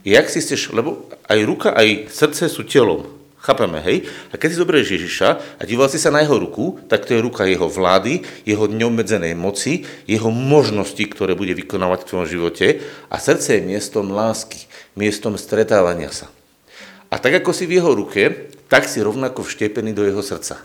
Jak 0.02 0.26
si 0.26 0.42
chceš, 0.42 0.74
lebo 0.74 1.06
aj 1.30 1.38
ruka, 1.46 1.70
aj 1.78 2.10
srdce 2.10 2.50
sú 2.50 2.66
telom. 2.66 3.06
Chápeme, 3.42 3.82
hej? 3.82 4.06
A 4.30 4.38
keď 4.38 4.54
si 4.54 4.60
zoberieš 4.62 4.94
Ježiša 4.98 5.28
a 5.58 5.62
díval 5.66 5.90
si 5.90 5.98
sa 5.98 6.14
na 6.14 6.22
jeho 6.22 6.38
ruku, 6.38 6.78
tak 6.86 7.06
to 7.06 7.14
je 7.14 7.22
ruka 7.22 7.42
jeho 7.42 7.66
vlády, 7.66 8.22
jeho 8.46 8.70
neobmedzenej 8.70 9.34
moci, 9.34 9.82
jeho 10.06 10.30
možnosti, 10.30 11.02
ktoré 11.10 11.34
bude 11.34 11.50
vykonávať 11.54 12.02
v 12.02 12.08
tvojom 12.10 12.28
živote 12.30 12.66
a 13.10 13.18
srdce 13.18 13.58
je 13.58 13.66
miestom 13.66 14.14
lásky, 14.14 14.70
miestom 14.94 15.34
stretávania 15.34 16.14
sa. 16.14 16.30
A 17.10 17.18
tak 17.18 17.42
ako 17.42 17.50
si 17.50 17.66
v 17.66 17.82
jeho 17.82 17.90
ruke, 17.90 18.50
tak 18.70 18.86
si 18.86 19.02
rovnako 19.02 19.42
vštepený 19.42 19.90
do 19.90 20.06
jeho 20.06 20.22
srdca. 20.22 20.62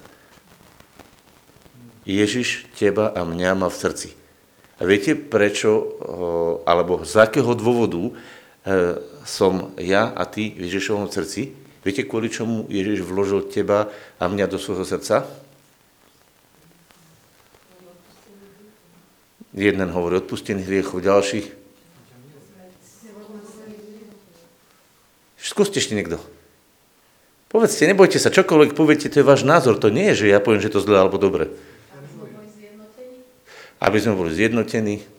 Ježiš 2.05 2.69
teba 2.77 3.09
a 3.09 3.25
mňa 3.25 3.57
má 3.57 3.73
v 3.73 3.81
srdci. 3.83 4.09
A 4.77 4.85
viete 4.85 5.17
prečo, 5.17 5.97
alebo 6.65 7.01
z 7.01 7.13
akého 7.17 7.57
dôvodu 7.57 8.13
E, 8.67 8.99
som 9.23 9.71
ja 9.79 10.11
a 10.11 10.27
ty 10.27 10.51
v 10.51 10.67
Ježišovom 10.67 11.07
srdci. 11.07 11.55
Viete, 11.87 12.03
kvôli 12.03 12.27
čomu 12.27 12.67
Ježiš 12.67 12.99
vložil 13.07 13.47
teba 13.47 13.87
a 14.19 14.27
mňa 14.27 14.43
do 14.51 14.59
svojho 14.59 14.83
srdca? 14.83 15.23
Jeden 19.55 19.87
hovorí 19.95 20.19
odpustený 20.19 20.67
hriechov, 20.67 20.99
ďalší. 20.99 21.47
Skúste 25.39 25.79
ešte 25.79 25.95
niekto. 25.95 26.19
Povedzte, 27.47 27.87
nebojte 27.87 28.19
sa, 28.19 28.35
čokoľvek 28.35 28.75
poviete, 28.75 29.07
to 29.07 29.23
je 29.23 29.25
váš 29.25 29.47
názor. 29.47 29.79
To 29.79 29.87
nie 29.87 30.11
je, 30.11 30.27
že 30.27 30.35
ja 30.35 30.43
poviem, 30.43 30.59
že 30.59 30.75
to 30.75 30.83
zle 30.83 30.99
alebo 30.99 31.15
dobre. 31.15 31.55
Aby 33.77 33.97
sme 34.01 34.17
boli 34.17 34.33
zjednotení. 34.33 35.17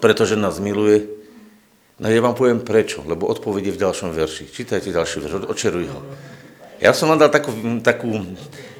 pretože 0.00 0.34
nás 0.34 0.56
miluje. 0.58 1.06
No 2.00 2.08
ja 2.08 2.24
vám 2.24 2.32
poviem 2.32 2.64
prečo, 2.64 3.04
lebo 3.04 3.28
odpoveď 3.28 3.70
je 3.70 3.76
v 3.76 3.82
ďalšom 3.84 4.10
verši. 4.16 4.48
Čítajte 4.48 4.88
ďalší 4.88 5.20
verš, 5.20 5.32
očeruj 5.52 5.86
ho. 5.92 6.00
Ja 6.80 6.96
som 6.96 7.12
vám 7.12 7.20
dal 7.20 7.28
takú, 7.28 7.52
takú 7.84 8.24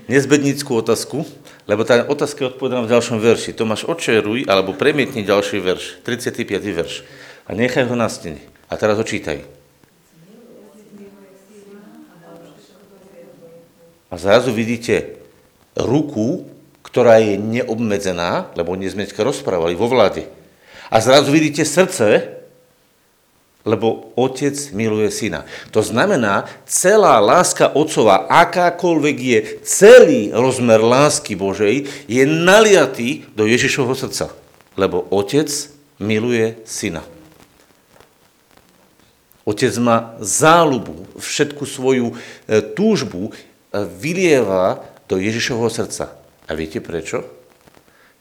nezbednickú 0.09 0.81
otázku, 0.81 1.29
lebo 1.69 1.85
tá 1.85 2.09
otázka 2.09 2.49
je 2.49 2.57
v 2.57 2.89
ďalšom 2.89 3.21
verši. 3.21 3.53
Tomáš, 3.53 3.85
očeruj, 3.85 4.49
alebo 4.49 4.73
premietni 4.73 5.21
ďalší 5.21 5.61
verš, 5.61 6.01
35. 6.09 6.49
verš. 6.49 7.05
A 7.45 7.53
nechaj 7.53 7.85
ho 7.85 7.93
na 7.93 8.09
stene. 8.09 8.41
A 8.73 8.81
teraz 8.81 8.97
ho 8.97 9.05
čítaj. 9.05 9.45
A 14.11 14.15
zrazu 14.17 14.51
vidíte 14.51 15.20
ruku, 15.83 16.47
ktorá 16.85 17.21
je 17.23 17.39
neobmedzená, 17.39 18.53
lebo 18.57 18.77
dnes 18.77 18.93
sme 18.93 19.07
rozprávali 19.07 19.77
vo 19.77 19.87
vláde 19.89 20.41
a 20.91 20.99
zrazu 20.99 21.31
vidíte 21.31 21.63
srdce, 21.63 22.35
lebo 23.63 24.11
otec 24.19 24.59
miluje 24.75 25.07
syna. 25.15 25.47
To 25.71 25.79
znamená, 25.87 26.51
celá 26.67 27.23
láska 27.23 27.71
otcova, 27.79 28.27
akákoľvek 28.27 29.17
je 29.21 29.39
celý 29.63 30.35
rozmer 30.35 30.83
lásky 30.83 31.39
Božej, 31.39 31.87
je 32.11 32.23
naliatý 32.27 33.31
do 33.39 33.47
Ježišovho 33.47 33.95
srdca. 33.95 34.35
Lebo 34.75 35.07
otec 35.15 35.47
miluje 36.03 36.59
syna. 36.67 37.07
Otec 39.47 39.73
má 39.79 40.19
záľubu, 40.19 41.21
všetku 41.21 41.65
svoju 41.69 42.13
e, 42.13 42.15
túžbu 42.75 43.31
e, 43.31 43.33
vylieva 43.83 44.90
do 45.11 45.19
Ježišovho 45.19 45.67
srdca. 45.67 46.15
A 46.47 46.55
viete 46.55 46.79
prečo? 46.79 47.27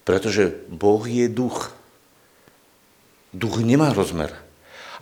Pretože 0.02 0.66
Boh 0.66 1.06
je 1.06 1.30
duch. 1.30 1.70
Duch 3.30 3.62
nemá 3.62 3.94
rozmer. 3.94 4.34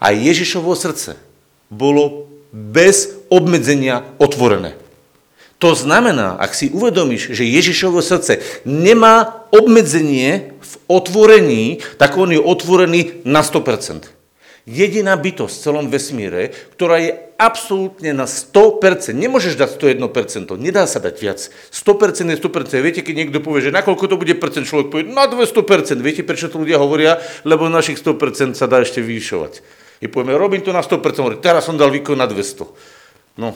A 0.04 0.12
Ježišovo 0.12 0.76
srdce 0.76 1.16
bolo 1.72 2.28
bez 2.52 3.16
obmedzenia 3.32 4.04
otvorené. 4.20 4.76
To 5.58 5.74
znamená, 5.74 6.38
ak 6.38 6.54
si 6.54 6.70
uvedomíš, 6.70 7.34
že 7.34 7.48
Ježišovo 7.48 8.04
srdce 8.04 8.44
nemá 8.62 9.48
obmedzenie 9.50 10.54
v 10.60 10.74
otvorení, 10.86 11.82
tak 11.98 12.14
on 12.14 12.30
je 12.30 12.38
otvorený 12.38 13.26
na 13.26 13.42
100%. 13.42 14.17
Jediná 14.68 15.16
bytosť 15.16 15.56
v 15.56 15.64
celom 15.64 15.86
vesmíre, 15.88 16.52
ktorá 16.76 17.00
je 17.00 17.16
absolútne 17.40 18.12
na 18.12 18.28
100%, 18.28 19.16
nemôžeš 19.16 19.56
dať 19.56 19.80
101%, 19.96 20.60
nedá 20.60 20.84
sa 20.84 21.00
dať 21.00 21.16
viac. 21.24 21.40
100% 21.72 22.28
je 22.28 22.36
100%. 22.36 22.84
Viete, 22.84 23.00
keď 23.00 23.16
niekto 23.16 23.40
povie, 23.40 23.64
že 23.64 23.72
nakoľko 23.72 24.12
to 24.12 24.20
bude 24.20 24.36
percent, 24.36 24.68
človek 24.68 24.92
povie, 24.92 25.08
na 25.08 25.24
200%. 25.32 26.04
Viete, 26.04 26.28
prečo 26.28 26.52
to 26.52 26.60
ľudia 26.60 26.84
hovoria? 26.84 27.16
Lebo 27.48 27.72
našich 27.72 27.96
100% 28.04 28.60
sa 28.60 28.68
dá 28.68 28.84
ešte 28.84 29.00
vyšovať. 29.00 29.64
I 30.04 30.12
povieme, 30.12 30.36
robím 30.36 30.60
to 30.60 30.76
na 30.76 30.84
100%, 30.84 31.00
hovorí, 31.24 31.40
teraz 31.40 31.64
som 31.64 31.80
dal 31.80 31.88
výkon 31.88 32.20
na 32.20 32.28
200. 32.28 32.68
No, 33.40 33.56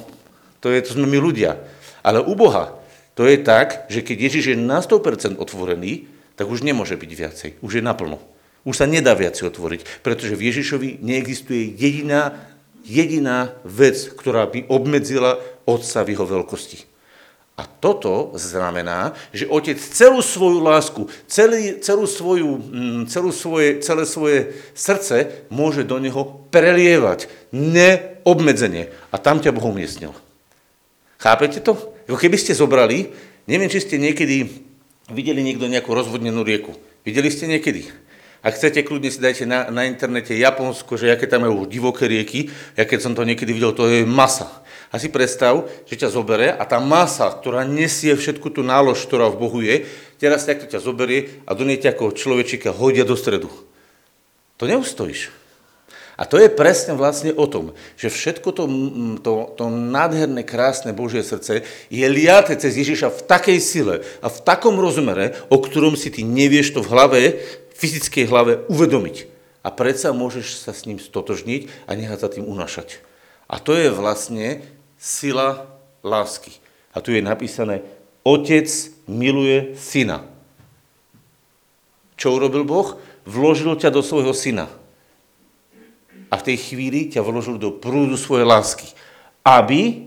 to, 0.63 0.71
je, 0.71 0.79
to 0.79 0.95
sme 0.95 1.11
my 1.11 1.19
ľudia. 1.19 1.59
Ale 2.07 2.23
u 2.23 2.39
Boha 2.39 2.79
to 3.19 3.27
je 3.27 3.35
tak, 3.35 3.91
že 3.91 3.99
keď 3.99 4.31
Ježiš 4.31 4.55
je 4.55 4.57
na 4.57 4.79
100% 4.79 5.35
otvorený, 5.35 6.07
tak 6.39 6.47
už 6.47 6.63
nemôže 6.63 6.95
byť 6.95 7.11
viacej. 7.11 7.49
Už 7.59 7.77
je 7.77 7.83
naplno. 7.83 8.23
Už 8.61 8.77
sa 8.77 8.85
nedá 8.85 9.17
viac 9.17 9.37
otvoriť, 9.41 10.05
pretože 10.05 10.37
v 10.37 10.53
Ježišovi 10.53 10.89
neexistuje 11.01 11.73
jediná, 11.73 12.37
jediná 12.85 13.57
vec, 13.65 13.97
ktorá 14.13 14.45
by 14.45 14.69
obmedzila 14.69 15.41
Otca 15.65 16.05
v 16.05 16.13
jeho 16.13 16.25
veľkosti. 16.29 16.91
A 17.61 17.69
toto 17.69 18.33
znamená, 18.39 19.13
že 19.29 19.45
otec 19.45 19.77
celú 19.77 20.23
svoju 20.25 20.65
lásku, 20.65 21.05
celý, 21.29 21.77
celú 21.83 22.09
svoju, 22.09 22.57
mm, 22.57 23.01
celú 23.05 23.29
svoje, 23.29 23.77
celé 23.85 24.09
svoje 24.09 24.39
srdce 24.73 25.45
môže 25.53 25.85
do 25.85 26.01
neho 26.01 26.41
prelievať 26.49 27.29
neobmedzenie. 27.53 28.89
A 29.13 29.21
tam 29.21 29.37
ťa 29.37 29.53
Boh 29.53 29.69
umiestnil. 29.69 30.15
Chápete 31.21 31.61
to? 31.61 31.77
Keby 32.09 32.37
ste 32.41 32.57
zobrali, 32.57 33.13
neviem, 33.45 33.69
či 33.69 33.83
ste 33.83 34.01
niekedy 34.01 34.49
videli 35.13 35.45
niekto 35.45 35.69
nejakú 35.69 35.93
rozvodnenú 35.93 36.41
rieku. 36.41 36.73
Videli 37.05 37.29
ste 37.29 37.45
niekedy? 37.45 37.85
Ak 38.41 38.57
chcete, 38.57 38.81
kľudne 38.81 39.13
si 39.13 39.21
dajte 39.21 39.45
na, 39.45 39.69
na 39.69 39.85
internete 39.85 40.33
Japonsko, 40.33 40.97
že 40.97 41.13
aké 41.13 41.29
tam 41.29 41.45
majú 41.45 41.69
divoké 41.69 42.09
rieky. 42.09 42.49
Ja 42.73 42.89
keď 42.89 42.99
som 43.05 43.13
to 43.13 43.21
niekedy 43.21 43.53
videl, 43.53 43.69
to 43.77 43.85
je 43.85 44.01
masa. 44.01 44.49
A 44.89 44.97
si 44.97 45.13
predstav, 45.13 45.69
že 45.85 45.95
ťa 45.95 46.09
zobere 46.09 46.49
a 46.49 46.65
tá 46.65 46.81
masa, 46.81 47.29
ktorá 47.29 47.63
nesie 47.63 48.17
všetku 48.17 48.49
tú 48.49 48.65
nálož, 48.65 49.05
ktorá 49.05 49.29
v 49.29 49.39
Bohu 49.39 49.61
je, 49.61 49.85
teraz 50.17 50.49
takto 50.49 50.65
ťa 50.65 50.81
zoberie 50.81 51.45
a 51.45 51.53
do 51.53 51.63
nej 51.63 51.77
ťa 51.77 51.93
ako 51.95 52.17
človečika 52.17 52.73
hodia 52.73 53.05
do 53.05 53.13
stredu. 53.13 53.47
To 54.57 54.65
neustojíš. 54.65 55.41
A 56.21 56.29
to 56.29 56.37
je 56.37 56.53
presne 56.53 56.93
vlastne 56.93 57.33
o 57.33 57.49
tom, 57.49 57.73
že 57.97 58.13
všetko 58.13 58.49
to, 58.53 58.63
to, 59.25 59.33
to 59.57 59.65
nádherné, 59.73 60.45
krásne 60.45 60.93
Božie 60.93 61.25
srdce 61.25 61.65
je 61.89 62.05
liaté 62.05 62.53
cez 62.61 62.77
Ježiša 62.77 63.09
v 63.09 63.25
takej 63.25 63.57
sile 63.57 63.95
a 64.21 64.29
v 64.29 64.37
takom 64.45 64.77
rozmere, 64.77 65.33
o 65.49 65.57
ktorom 65.57 65.97
si 65.97 66.13
ty 66.13 66.21
nevieš 66.21 66.77
to 66.77 66.85
v 66.85 66.91
hlave 66.93 67.21
fyzickej 67.81 68.29
hlave 68.29 68.53
uvedomiť. 68.69 69.25
A 69.65 69.73
predsa 69.73 70.13
môžeš 70.13 70.61
sa 70.61 70.73
s 70.73 70.85
ním 70.85 71.01
stotožniť 71.01 71.89
a 71.89 71.97
nechať 71.97 72.19
sa 72.21 72.29
tým 72.29 72.45
unašať. 72.45 73.01
A 73.49 73.57
to 73.57 73.73
je 73.73 73.89
vlastne 73.89 74.61
sila 75.01 75.65
lásky. 76.05 76.53
A 76.93 77.01
tu 77.01 77.09
je 77.09 77.25
napísané, 77.25 77.81
otec 78.21 78.69
miluje 79.09 79.73
syna. 79.77 80.21
Čo 82.17 82.37
urobil 82.37 82.61
Boh? 82.61 83.01
Vložil 83.25 83.73
ťa 83.77 83.89
do 83.89 84.05
svojho 84.05 84.33
syna. 84.33 84.69
A 86.29 86.37
v 86.37 86.45
tej 86.53 86.57
chvíli 86.57 87.09
ťa 87.09 87.25
vložil 87.25 87.57
do 87.57 87.73
prúdu 87.73 88.17
svojej 88.17 88.45
lásky. 88.45 88.87
Aby 89.41 90.05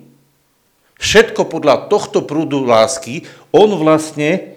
všetko 0.99 1.47
podľa 1.51 1.91
tohto 1.91 2.23
prúdu 2.23 2.63
lásky 2.63 3.27
on 3.51 3.71
vlastne 3.79 4.57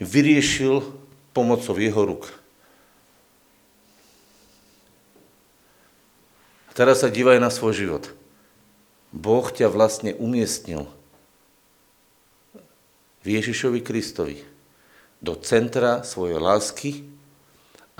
vyriešil 0.00 0.84
pomocou 1.32 1.76
jeho 1.76 2.04
ruk. 2.04 2.39
Teraz 6.80 7.04
sa 7.04 7.12
dívaj 7.12 7.36
na 7.36 7.52
svoj 7.52 7.76
život. 7.76 8.08
Boh 9.12 9.44
ťa 9.44 9.68
vlastne 9.68 10.16
umiestnil 10.16 10.88
v 13.20 13.26
Ježišovi 13.36 13.84
Kristovi 13.84 14.40
do 15.20 15.36
centra 15.36 16.00
svojej 16.00 16.40
lásky, 16.40 17.04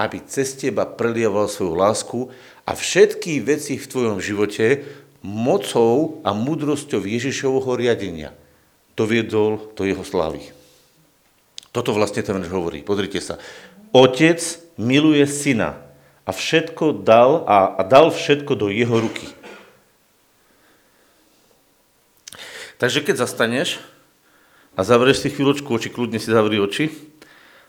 aby 0.00 0.25
cez 0.25 0.56
teba 0.56 0.88
prelieval 0.88 1.44
svoju 1.44 1.76
lásku 1.76 2.18
a 2.64 2.72
všetky 2.72 3.44
veci 3.44 3.76
v 3.76 3.84
tvojom 3.84 4.16
živote 4.16 4.88
mocou 5.20 6.25
a 6.25 6.32
múdrosťou 6.32 7.04
Ježišovho 7.04 7.76
riadenia 7.76 8.32
doviedol 8.96 9.76
do 9.76 9.84
jeho 9.84 10.08
slávy. 10.08 10.56
Toto 11.76 11.92
vlastne 11.92 12.25
ten 12.25 12.40
hovorí. 12.49 12.80
Pozrite 12.80 13.20
sa. 13.20 13.37
Otec 13.92 14.40
miluje 14.80 15.28
syna 15.28 15.89
a 16.24 16.30
všetko 16.30 17.04
dal 17.04 17.44
a, 17.48 17.80
a 17.80 17.82
dal 17.86 18.12
všetko 18.12 18.52
do 18.56 18.68
jeho 18.68 19.00
ruky. 19.00 19.28
Takže 22.80 23.04
keď 23.04 23.28
zastaneš 23.28 23.76
a 24.72 24.80
zavrieš 24.80 25.20
si 25.20 25.28
chvíľočku 25.28 25.68
oči, 25.68 25.92
kľudne 25.92 26.16
si 26.16 26.32
zavri 26.32 26.56
oči 26.56 26.88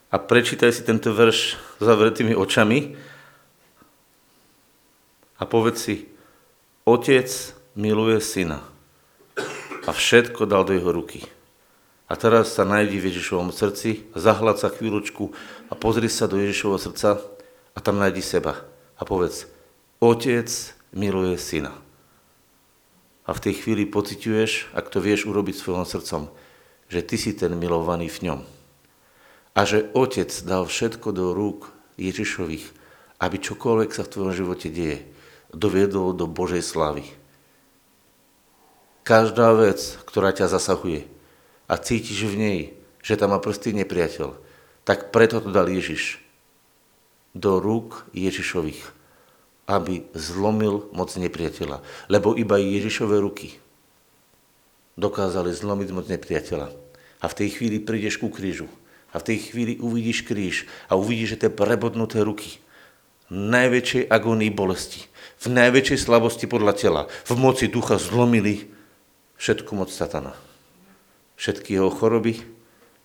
a 0.08 0.16
prečítaj 0.16 0.72
si 0.72 0.88
tento 0.88 1.12
verš 1.12 1.60
zavretými 1.84 2.32
očami 2.32 2.96
a 5.36 5.44
povedz 5.44 5.78
si, 5.84 5.96
otec 6.88 7.28
miluje 7.76 8.24
syna 8.24 8.64
a 9.84 9.92
všetko 9.92 10.48
dal 10.48 10.64
do 10.64 10.78
jeho 10.78 10.96
ruky. 10.96 11.28
A 12.12 12.20
teraz 12.20 12.56
sa 12.56 12.68
nájdi 12.68 13.00
v 13.00 13.08
Ježišovom 13.08 13.56
srdci, 13.56 14.08
zahľad 14.16 14.60
sa 14.60 14.68
chvíľočku 14.68 15.32
a 15.68 15.74
pozri 15.80 16.12
sa 16.12 16.28
do 16.28 16.40
Ježišovho 16.40 16.80
srdca 16.80 17.20
a 17.76 17.80
tam 17.80 18.00
nájdi 18.00 18.24
seba 18.24 18.64
a 19.00 19.02
povedz, 19.08 19.48
otec 20.04 20.48
miluje 20.92 21.40
syna. 21.40 21.74
A 23.26 23.32
v 23.32 23.44
tej 23.48 23.64
chvíli 23.64 23.88
pociťuješ, 23.88 24.76
ak 24.76 24.92
to 24.92 25.00
vieš 25.00 25.30
urobiť 25.30 25.56
svojom 25.56 25.86
srdcom, 25.88 26.28
že 26.92 27.06
ty 27.06 27.16
si 27.16 27.32
ten 27.32 27.56
milovaný 27.56 28.12
v 28.12 28.20
ňom. 28.28 28.40
A 29.56 29.62
že 29.64 29.88
otec 29.96 30.28
dal 30.44 30.68
všetko 30.68 31.16
do 31.16 31.32
rúk 31.32 31.72
Ježišových, 31.96 32.66
aby 33.22 33.36
čokoľvek 33.38 33.90
sa 33.94 34.04
v 34.04 34.12
tvojom 34.12 34.34
živote 34.36 34.68
deje, 34.68 35.06
doviedol 35.54 36.16
do 36.18 36.28
Božej 36.28 36.64
slavy. 36.64 37.08
Každá 39.08 39.54
vec, 39.56 39.80
ktorá 40.08 40.32
ťa 40.32 40.52
zasahuje 40.52 41.08
a 41.68 41.74
cítiš 41.80 42.28
v 42.28 42.36
nej, 42.36 42.60
že 43.02 43.18
tam 43.18 43.34
má 43.34 43.40
prsty 43.42 43.74
nepriateľ, 43.76 44.38
tak 44.86 45.14
preto 45.14 45.42
to 45.42 45.50
dal 45.50 45.68
Ježiš 45.70 46.22
do 47.32 47.60
rúk 47.64 48.08
Ježišových, 48.12 48.84
aby 49.68 50.04
zlomil 50.16 50.90
moc 50.92 51.16
nepriateľa. 51.16 51.80
Lebo 52.12 52.36
iba 52.36 52.60
Ježišové 52.60 53.20
ruky 53.24 53.56
dokázali 55.00 55.56
zlomiť 55.56 55.90
moc 55.96 56.06
nepriateľa. 56.12 56.68
A 57.22 57.26
v 57.30 57.38
tej 57.38 57.50
chvíli 57.56 57.78
prídeš 57.80 58.20
ku 58.20 58.28
krížu. 58.28 58.68
A 59.12 59.20
v 59.20 59.28
tej 59.32 59.52
chvíli 59.52 59.74
uvidíš 59.80 60.24
kríž 60.24 60.68
a 60.88 60.96
uvidíš, 60.96 61.36
že 61.36 61.48
tie 61.48 61.52
prebodnuté 61.52 62.24
ruky 62.24 62.64
najväčšej 63.32 64.12
agónii 64.12 64.52
bolesti, 64.52 65.08
v 65.40 65.56
najväčšej 65.56 66.00
slabosti 66.04 66.46
podľa 66.52 66.74
tela, 66.76 67.02
v 67.24 67.32
moci 67.40 67.72
ducha 67.72 67.96
zlomili 67.96 68.68
všetku 69.40 69.72
moc 69.72 69.88
satana. 69.88 70.36
Všetky 71.40 71.80
jeho 71.80 71.90
choroby, 71.90 72.44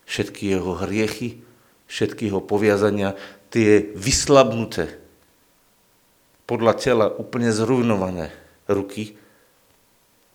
všetky 0.05 0.51
jeho 0.51 0.75
hriechy, 0.83 1.41
všetky 1.87 2.27
jeho 2.27 2.43
poviazania, 2.43 3.15
tie 3.53 3.91
vyslabnuté, 3.95 4.99
podľa 6.47 6.73
tela 6.79 7.05
úplne 7.11 7.51
zrujnované 7.51 8.31
ruky, 8.71 9.19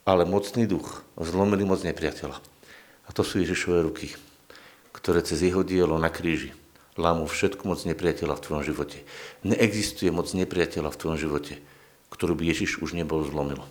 ale 0.05 0.29
mocný 0.29 0.69
duch 0.69 1.05
zlomili 1.17 1.65
moc 1.65 1.81
nepriateľa. 1.81 2.37
A 3.07 3.11
to 3.17 3.25
sú 3.25 3.41
Ježišové 3.41 3.81
ruky, 3.81 4.13
ktoré 4.93 5.25
cez 5.25 5.41
jeho 5.41 5.65
dielo 5.65 5.97
na 5.97 6.13
kríži 6.13 6.53
lámu 6.97 7.25
všetku 7.25 7.65
moc 7.65 7.81
nepriateľa 7.89 8.37
v 8.37 8.45
tvojom 8.45 8.65
živote. 8.65 8.99
Neexistuje 9.47 10.13
moc 10.13 10.29
nepriateľa 10.33 10.93
v 10.93 11.01
tvojom 11.01 11.19
živote, 11.19 11.55
ktorú 12.13 12.37
by 12.37 12.45
Ježiš 12.53 12.85
už 12.85 12.93
nebol 12.93 13.25
zlomil. 13.25 13.65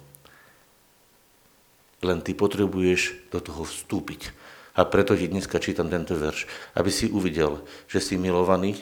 Len 2.02 2.18
ty 2.26 2.34
potrebuješ 2.34 3.30
do 3.30 3.38
toho 3.38 3.62
vstúpiť. 3.62 4.34
A 4.74 4.88
preto 4.88 5.14
ti 5.14 5.30
dneska 5.30 5.62
čítam 5.62 5.92
tento 5.92 6.18
verš, 6.18 6.50
aby 6.74 6.90
si 6.90 7.12
uvidel, 7.12 7.62
že 7.86 8.02
si 8.02 8.18
milovaný, 8.18 8.82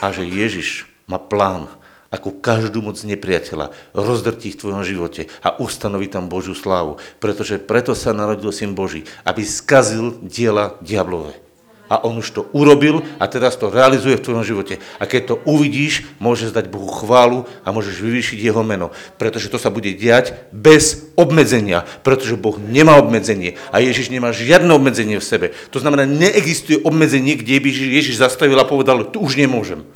a 0.00 0.10
že 0.12 0.26
Ježiš 0.26 0.88
má 1.06 1.16
plán, 1.22 1.70
ako 2.10 2.38
každú 2.38 2.82
moc 2.82 2.96
nepriateľa 3.02 3.74
rozdrtí 3.92 4.54
v 4.54 4.60
tvojom 4.62 4.82
živote 4.86 5.28
a 5.42 5.58
ustanoví 5.58 6.06
tam 6.06 6.30
Božiu 6.30 6.54
slávu. 6.54 7.02
Pretože 7.18 7.60
preto 7.60 7.92
sa 7.92 8.14
narodil 8.14 8.50
Syn 8.54 8.72
Boží, 8.72 9.04
aby 9.26 9.42
skazil 9.42 10.16
diela 10.22 10.78
diablové. 10.80 11.45
A 11.86 12.02
on 12.02 12.18
už 12.18 12.34
to 12.34 12.42
urobil 12.50 13.06
a 13.22 13.30
teraz 13.30 13.54
to 13.54 13.70
realizuje 13.70 14.18
v 14.18 14.24
tvojom 14.26 14.42
živote. 14.42 14.82
A 14.98 15.06
keď 15.06 15.22
to 15.30 15.34
uvidíš, 15.46 16.02
môžeš 16.18 16.50
dať 16.50 16.66
Bohu 16.66 16.90
chválu 16.90 17.46
a 17.62 17.70
môžeš 17.70 18.02
vyvýšiť 18.02 18.38
jeho 18.42 18.66
meno. 18.66 18.90
Pretože 19.20 19.46
to 19.46 19.58
sa 19.60 19.70
bude 19.70 19.94
diať 19.94 20.34
bez 20.50 21.14
obmedzenia. 21.14 21.86
Pretože 22.02 22.34
Boh 22.34 22.58
nemá 22.58 22.98
obmedzenie 22.98 23.54
a 23.70 23.78
Ježiš 23.78 24.10
nemá 24.10 24.34
žiadne 24.34 24.70
obmedzenie 24.74 25.22
v 25.22 25.26
sebe. 25.26 25.46
To 25.70 25.78
znamená, 25.78 26.02
neexistuje 26.08 26.82
obmedzenie, 26.82 27.38
kde 27.38 27.62
by 27.62 27.68
Ježiš 27.70 28.18
zastavil 28.18 28.58
a 28.58 28.66
povedal, 28.66 29.06
tu 29.12 29.22
už 29.22 29.38
nemôžem. 29.38 29.86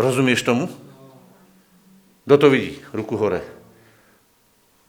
Rozumieš 0.00 0.42
tomu? 0.42 0.72
Kto 2.24 2.40
to 2.40 2.48
vidí? 2.48 2.80
Ruku 2.96 3.20
hore. 3.20 3.44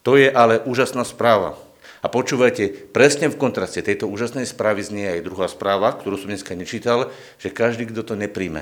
To 0.08 0.16
je 0.16 0.30
ale 0.32 0.62
úžasná 0.64 1.04
správa. 1.04 1.65
A 2.06 2.12
počúvajte, 2.14 2.94
presne 2.94 3.34
v 3.34 3.40
kontraste 3.42 3.82
tejto 3.82 4.06
úžasnej 4.06 4.46
správy 4.46 4.86
znie 4.86 5.18
aj 5.18 5.26
druhá 5.26 5.50
správa, 5.50 5.90
ktorú 5.90 6.22
som 6.22 6.30
dneska 6.30 6.54
nečítal, 6.54 7.10
že 7.42 7.50
každý, 7.50 7.90
kto 7.90 8.06
to 8.06 8.14
nepríjme, 8.14 8.62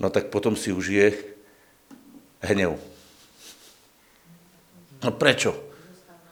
no 0.00 0.08
tak 0.08 0.32
potom 0.32 0.56
si 0.56 0.72
už 0.72 0.86
je 0.88 1.08
hnev. 2.40 2.80
No 5.04 5.12
prečo? 5.12 5.52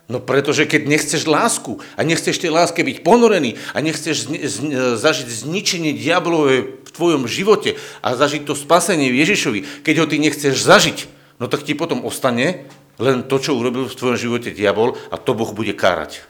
No 0.09 0.25
pretože 0.25 0.65
keď 0.65 0.89
nechceš 0.89 1.29
lásku 1.29 1.85
a 1.95 2.01
nechceš 2.01 2.41
tej 2.41 2.49
láske 2.49 2.81
byť 2.81 3.05
ponorený 3.05 3.61
a 3.77 3.85
nechceš 3.85 4.25
zni- 4.25 4.43
z- 4.49 4.97
zažiť 4.97 5.29
zničenie 5.29 5.93
diablové 5.93 6.81
v 6.81 6.91
tvojom 6.97 7.29
živote 7.29 7.77
a 8.01 8.17
zažiť 8.17 8.49
to 8.49 8.57
spasenie 8.57 9.13
Ježišovi, 9.13 9.85
keď 9.85 9.95
ho 10.01 10.07
ty 10.09 10.17
nechceš 10.17 10.65
zažiť, 10.65 10.99
no 11.37 11.45
tak 11.45 11.61
ti 11.61 11.77
potom 11.77 12.09
ostane 12.09 12.65
len 13.01 13.25
to, 13.25 13.41
čo 13.41 13.57
urobil 13.57 13.89
v 13.89 13.97
tvojom 13.97 14.19
živote 14.21 14.53
diabol 14.53 14.95
a 15.09 15.17
to 15.17 15.33
Boh 15.33 15.51
bude 15.57 15.73
kárať. 15.73 16.23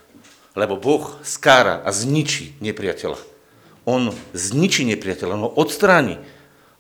Lebo 0.55 0.79
Boh 0.79 1.19
skára 1.27 1.83
a 1.83 1.91
zničí 1.91 2.59
nepriateľa. 2.63 3.19
On 3.91 4.15
zničí 4.31 4.87
nepriateľa, 4.87 5.35
on 5.35 5.47
ho 5.51 5.53
odstráni, 5.59 6.23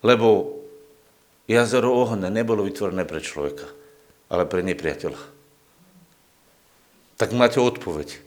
lebo 0.07 0.59
jazero 1.51 1.91
ohňa 1.91 2.31
nebolo 2.31 2.63
vytvorené 2.63 3.03
pre 3.03 3.19
človeka, 3.19 3.67
ale 4.31 4.47
pre 4.47 4.63
nepriateľa. 4.63 5.19
Tak 7.19 7.35
máte 7.35 7.59
odpoveď. 7.59 8.23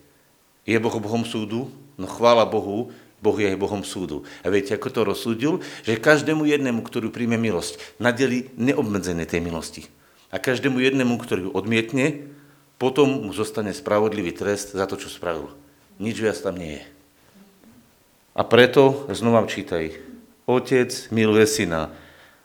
Je 0.67 0.77
Boh 0.77 0.95
Bohom 0.99 1.23
súdu? 1.23 1.71
No 1.95 2.05
chvála 2.05 2.45
Bohu, 2.45 2.91
Boh 3.23 3.37
je 3.39 3.47
aj 3.47 3.55
Bohom 3.55 3.87
súdu. 3.87 4.27
A 4.43 4.51
viete, 4.51 4.75
ako 4.75 4.91
to 4.91 5.01
rozsúdil? 5.07 5.63
Že 5.87 6.03
každému 6.03 6.43
jednému, 6.43 6.83
ktorý 6.83 7.07
príjme 7.07 7.39
milosť, 7.39 7.79
nadeli 7.95 8.51
neobmedzené 8.59 9.23
tej 9.23 9.39
milosti. 9.39 9.87
A 10.33 10.41
každému 10.41 10.81
jednému, 10.81 11.21
ktorý 11.21 11.47
ju 11.47 11.51
odmietne, 11.53 12.25
potom 12.81 13.29
mu 13.29 13.31
zostane 13.37 13.69
spravodlivý 13.69 14.33
trest 14.33 14.73
za 14.73 14.89
to, 14.89 14.97
čo 14.97 15.13
spravil. 15.13 15.53
Nič 16.01 16.17
viac 16.17 16.41
tam 16.41 16.57
nie 16.57 16.81
je. 16.81 16.83
A 18.33 18.41
preto 18.41 19.05
znova 19.13 19.45
čítaj. 19.45 19.93
Otec 20.49 20.89
miluje 21.13 21.45
syna 21.45 21.93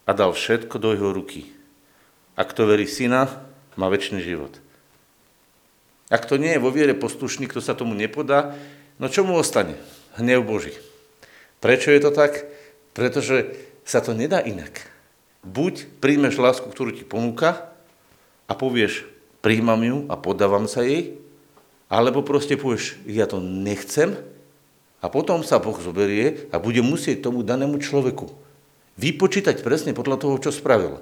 a 0.04 0.10
dal 0.12 0.36
všetko 0.36 0.76
do 0.76 0.92
jeho 0.92 1.16
ruky. 1.16 1.48
A 2.36 2.44
kto 2.44 2.68
verí 2.68 2.84
syna, 2.84 3.40
má 3.80 3.88
väčší 3.88 4.20
život. 4.20 4.52
Ak 6.12 6.28
to 6.28 6.36
nie 6.36 6.56
je 6.56 6.62
vo 6.62 6.68
viere 6.68 6.92
poslušný, 6.92 7.48
kto 7.48 7.64
sa 7.64 7.72
tomu 7.72 7.96
nepodá, 7.96 8.52
no 9.00 9.08
čo 9.08 9.24
mu 9.24 9.38
ostane? 9.38 9.80
Hnev 10.20 10.44
Boží. 10.44 10.76
Prečo 11.64 11.88
je 11.88 12.00
to 12.04 12.12
tak? 12.12 12.44
Pretože 12.92 13.54
sa 13.86 14.04
to 14.04 14.12
nedá 14.12 14.44
inak. 14.44 14.84
Buď 15.46 15.88
príjmeš 16.02 16.36
lásku, 16.36 16.66
ktorú 16.68 16.92
ti 16.92 17.06
ponúka, 17.06 17.70
a 18.48 18.52
povieš, 18.56 19.04
príjmam 19.44 19.78
ju 19.84 19.96
a 20.08 20.16
podávam 20.16 20.64
sa 20.64 20.82
jej, 20.82 21.20
alebo 21.92 22.24
proste 22.24 22.56
povieš, 22.56 22.98
ja 23.04 23.28
to 23.28 23.38
nechcem 23.38 24.16
a 24.98 25.06
potom 25.06 25.46
sa 25.46 25.62
Boh 25.62 25.76
zoberie 25.78 26.48
a 26.50 26.58
bude 26.58 26.82
musieť 26.82 27.28
tomu 27.28 27.46
danému 27.46 27.78
človeku 27.78 28.48
vypočítať 28.98 29.62
presne 29.62 29.94
podľa 29.94 30.16
toho, 30.18 30.34
čo 30.42 30.50
spravil. 30.50 30.98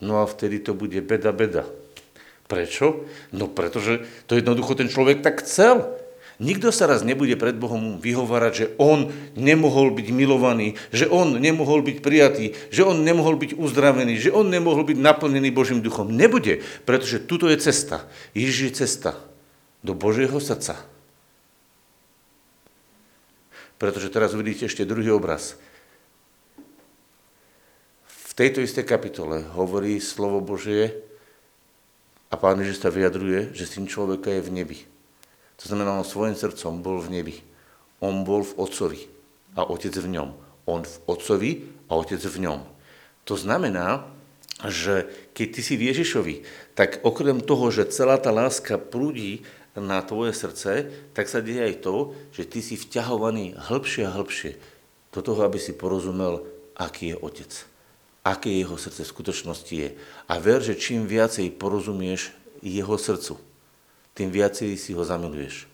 No 0.00 0.20
a 0.20 0.24
vtedy 0.24 0.64
to 0.64 0.72
bude 0.72 0.96
beda, 1.04 1.30
beda. 1.32 1.68
Prečo? 2.48 3.04
No 3.36 3.52
pretože 3.52 4.08
to 4.24 4.36
jednoducho 4.38 4.78
ten 4.78 4.88
človek 4.88 5.20
tak 5.20 5.44
chcel. 5.44 5.84
Nikto 6.36 6.68
sa 6.68 6.84
raz 6.84 7.00
nebude 7.00 7.32
pred 7.40 7.56
Bohom 7.56 7.96
vyhovárať, 7.96 8.52
že 8.52 8.66
on 8.76 9.08
nemohol 9.40 9.88
byť 9.96 10.12
milovaný, 10.12 10.76
že 10.92 11.08
on 11.08 11.40
nemohol 11.40 11.80
byť 11.80 12.04
prijatý, 12.04 12.52
že 12.68 12.84
on 12.84 13.00
nemohol 13.00 13.40
byť 13.40 13.56
uzdravený, 13.56 14.20
že 14.20 14.28
on 14.28 14.52
nemohol 14.52 14.84
byť 14.84 15.00
naplnený 15.00 15.48
Božím 15.48 15.80
duchom. 15.80 16.12
Nebude, 16.12 16.60
pretože 16.84 17.24
tuto 17.24 17.48
je 17.48 17.56
cesta. 17.56 18.04
Ježiš 18.36 18.58
je 18.68 18.72
cesta 18.84 19.16
do 19.80 19.96
Božieho 19.96 20.36
srdca. 20.36 20.76
Pretože 23.80 24.12
teraz 24.12 24.36
uvidíte 24.36 24.68
ešte 24.68 24.84
druhý 24.84 25.16
obraz. 25.16 25.56
V 28.04 28.32
tejto 28.36 28.60
istej 28.60 28.84
kapitole 28.84 29.40
hovorí 29.56 30.04
slovo 30.04 30.44
Božie 30.44 31.00
a 32.28 32.36
Pán 32.36 32.60
Ježiš 32.60 32.84
sa 32.84 32.92
vyjadruje, 32.92 33.56
že 33.56 33.64
syn 33.64 33.88
človeka 33.88 34.28
je 34.36 34.44
v 34.44 34.52
nebi. 34.52 34.78
To 35.62 35.64
znamená, 35.72 35.96
on 35.96 36.04
svojim 36.04 36.36
srdcom 36.36 36.84
bol 36.84 37.00
v 37.00 37.20
nebi. 37.20 37.36
On 38.04 38.24
bol 38.24 38.44
v 38.44 38.56
Otcovi 38.60 39.00
a 39.56 39.64
Otec 39.64 39.96
v 39.96 40.08
ňom. 40.12 40.28
On 40.68 40.84
v 40.84 40.96
Otcovi 41.08 41.50
a 41.88 41.96
Otec 41.96 42.20
v 42.20 42.44
ňom. 42.44 42.60
To 43.24 43.34
znamená, 43.34 44.04
že 44.64 45.08
keď 45.36 45.46
ty 45.52 45.60
si 45.60 45.74
v 45.76 45.92
Ježišovi, 45.92 46.34
tak 46.72 47.04
okrem 47.04 47.40
toho, 47.44 47.68
že 47.68 47.92
celá 47.92 48.16
tá 48.16 48.32
láska 48.32 48.80
prúdi 48.80 49.44
na 49.76 50.00
tvoje 50.00 50.32
srdce, 50.32 50.88
tak 51.12 51.28
sa 51.28 51.44
deje 51.44 51.60
aj 51.60 51.74
to, 51.84 52.16
že 52.32 52.48
ty 52.48 52.64
si 52.64 52.80
vťahovaný 52.80 53.56
hĺbšie 53.56 54.08
a 54.08 54.14
hĺbšie 54.16 54.56
do 55.12 55.20
toho, 55.20 55.44
aby 55.44 55.60
si 55.60 55.76
porozumel, 55.76 56.44
aký 56.76 57.12
je 57.12 57.20
Otec, 57.20 57.52
aké 58.24 58.48
jeho 58.48 58.80
srdce 58.80 59.04
v 59.04 59.12
skutočnosti 59.12 59.74
je. 59.76 59.90
A 60.28 60.34
ver, 60.40 60.64
že 60.64 60.76
čím 60.76 61.04
viacej 61.04 61.56
porozumieš 61.60 62.32
jeho 62.64 62.96
srdcu, 62.96 63.36
tým 64.16 64.32
viacej 64.32 64.80
si 64.80 64.96
ho 64.96 65.04
zamiluješ. 65.04 65.68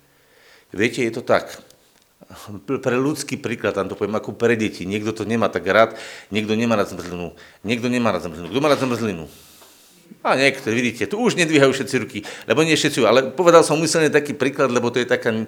Viete, 0.74 1.06
je 1.06 1.12
to 1.14 1.22
tak. 1.22 1.62
Pre 2.64 2.96
ľudský 2.96 3.38
príklad, 3.38 3.78
tam 3.78 3.86
to 3.86 3.94
poviem, 3.94 4.18
ako 4.18 4.34
pre 4.34 4.58
deti. 4.58 4.82
Niekto 4.82 5.14
to 5.14 5.22
nemá 5.22 5.46
tak 5.46 5.62
rád, 5.68 5.94
niekto 6.34 6.58
nemá 6.58 6.74
rád 6.74 6.90
zmrzlinu. 6.90 7.36
Niekto 7.62 7.86
nemá 7.86 8.10
rád 8.10 8.26
zmrzlinu. 8.26 8.50
Kto 8.50 8.60
má 8.64 8.68
rád 8.72 8.82
zmrzlinu? 8.82 9.24
A 10.20 10.36
niektorí, 10.36 10.76
vidíte, 10.76 11.08
tu 11.08 11.18
už 11.18 11.40
nedvíhajú 11.40 11.72
všetci 11.72 11.96
ruky, 12.04 12.18
lebo 12.44 12.60
nie 12.62 12.76
všetci, 12.76 13.00
ale 13.02 13.32
povedal 13.32 13.64
som 13.64 13.80
umyselne 13.80 14.12
taký 14.12 14.36
príklad, 14.36 14.68
lebo 14.68 14.92
to 14.92 15.00
je 15.00 15.08
taká, 15.08 15.32
uh, 15.32 15.46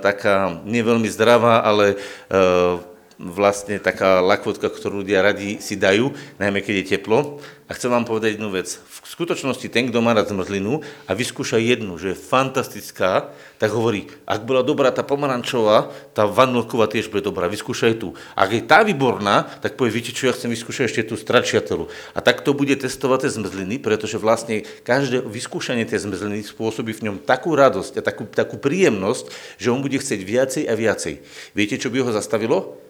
taká 0.00 0.64
neveľmi 0.64 1.06
zdravá, 1.12 1.60
ale 1.60 2.00
uh, 2.32 2.80
vlastne 3.20 3.76
taká 3.76 4.24
lakvotka, 4.24 4.72
ktorú 4.72 5.04
ľudia 5.04 5.20
radi 5.20 5.60
si 5.60 5.76
dajú, 5.76 6.16
najmä 6.40 6.64
keď 6.64 6.74
je 6.80 6.88
teplo. 6.96 7.38
A 7.70 7.76
chcem 7.78 7.86
vám 7.86 8.02
povedať 8.02 8.34
jednu 8.34 8.50
vec. 8.50 8.82
V 8.82 9.06
skutočnosti 9.06 9.70
ten, 9.70 9.86
kto 9.86 10.02
má 10.02 10.10
rád 10.10 10.34
zmrzlinu 10.34 10.82
a 11.06 11.14
vyskúša 11.14 11.54
jednu, 11.62 12.02
že 12.02 12.10
je 12.10 12.18
fantastická, 12.18 13.30
tak 13.62 13.70
hovorí, 13.70 14.10
ak 14.26 14.42
bola 14.42 14.66
dobrá 14.66 14.90
tá 14.90 15.06
pomarančová, 15.06 15.86
tá 16.10 16.26
vanilková 16.26 16.90
tiež 16.90 17.14
bude 17.14 17.22
dobrá, 17.22 17.46
vyskúšaj 17.46 18.02
tú. 18.02 18.18
Ak 18.34 18.50
je 18.50 18.66
tá 18.66 18.82
výborná, 18.82 19.46
tak 19.62 19.78
povie, 19.78 20.02
viete 20.02 20.10
čo, 20.10 20.26
ja 20.26 20.34
chcem 20.34 20.50
vyskúšať 20.50 20.90
ešte 20.90 21.02
tú 21.06 21.14
stračiatelu. 21.14 21.86
A 22.10 22.18
tak 22.18 22.42
to 22.42 22.58
bude 22.58 22.74
testovať 22.74 23.30
tie 23.30 23.38
zmrzliny, 23.38 23.78
pretože 23.78 24.18
vlastne 24.18 24.66
každé 24.82 25.22
vyskúšanie 25.22 25.86
tej 25.86 26.10
zmrzliny 26.10 26.42
spôsobí 26.50 26.90
v 26.90 27.06
ňom 27.06 27.16
takú 27.22 27.54
radosť 27.54 28.00
a 28.00 28.02
takú, 28.02 28.26
takú 28.26 28.58
príjemnosť, 28.58 29.30
že 29.62 29.70
on 29.70 29.78
bude 29.78 29.94
chcieť 29.94 30.20
viacej 30.26 30.62
a 30.66 30.74
viacej. 30.74 31.22
Viete, 31.54 31.78
čo 31.78 31.86
by 31.94 32.02
ho 32.02 32.10
zastavilo? 32.10 32.89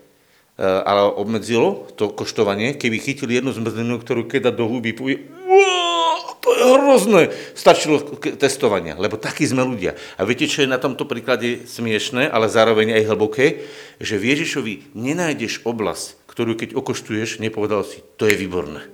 Eh, 0.61 0.83
ale 0.85 1.09
obmedzilo 1.17 1.89
to 1.97 2.13
koštovanie, 2.13 2.77
keby 2.77 3.01
chytili 3.01 3.41
jednu 3.41 3.57
zmrzlinu, 3.57 3.97
ktorú 3.97 4.29
keď 4.29 4.53
do 4.53 4.69
huby, 4.69 4.93
povie, 4.93 5.25
to 6.41 6.53
je 6.53 6.65
hrozné. 6.69 7.23
Stačilo 7.57 7.97
testovania, 8.37 8.93
lebo 9.01 9.17
takí 9.17 9.49
sme 9.49 9.65
ľudia. 9.65 9.97
A 10.21 10.29
viete, 10.29 10.45
čo 10.45 10.61
je 10.61 10.69
na 10.69 10.77
tomto 10.77 11.09
príklade 11.09 11.65
smiešné, 11.65 12.29
ale 12.29 12.53
zároveň 12.53 12.93
aj 12.93 13.09
hlboké? 13.09 13.65
Že 14.05 14.21
v 14.21 14.29
Ježišovi 14.37 14.75
nenájdeš 14.93 15.65
oblasť, 15.65 16.29
ktorú 16.29 16.53
keď 16.53 16.77
okoštuješ, 16.77 17.41
nepovedal 17.41 17.81
si, 17.81 18.05
to 18.21 18.29
je 18.29 18.37
výborné. 18.37 18.85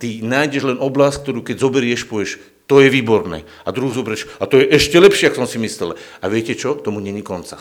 Ty 0.00 0.08
nájdeš 0.24 0.64
len 0.64 0.78
oblasť, 0.80 1.28
ktorú 1.28 1.44
keď 1.44 1.56
zoberieš, 1.60 2.08
povieš, 2.08 2.40
to 2.64 2.80
je 2.80 2.88
výborné. 2.88 3.44
A 3.64 3.72
druhú 3.72 3.92
zoberieš, 3.92 4.32
a 4.40 4.48
to 4.48 4.64
je 4.64 4.72
ešte 4.72 4.96
lepšie, 4.96 5.28
ako 5.28 5.44
som 5.44 5.48
si 5.48 5.60
myslel. 5.60 5.92
A 6.20 6.24
viete 6.32 6.56
čo? 6.56 6.72
Tomu 6.80 7.04
není 7.04 7.20
konca. 7.20 7.60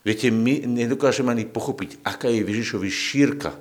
Viete, 0.00 0.32
my 0.32 0.64
nedokážeme 0.64 1.28
ani 1.28 1.44
pochopiť, 1.44 2.00
aká 2.00 2.32
je 2.32 2.40
Ježišovi 2.40 2.88
šírka, 2.88 3.52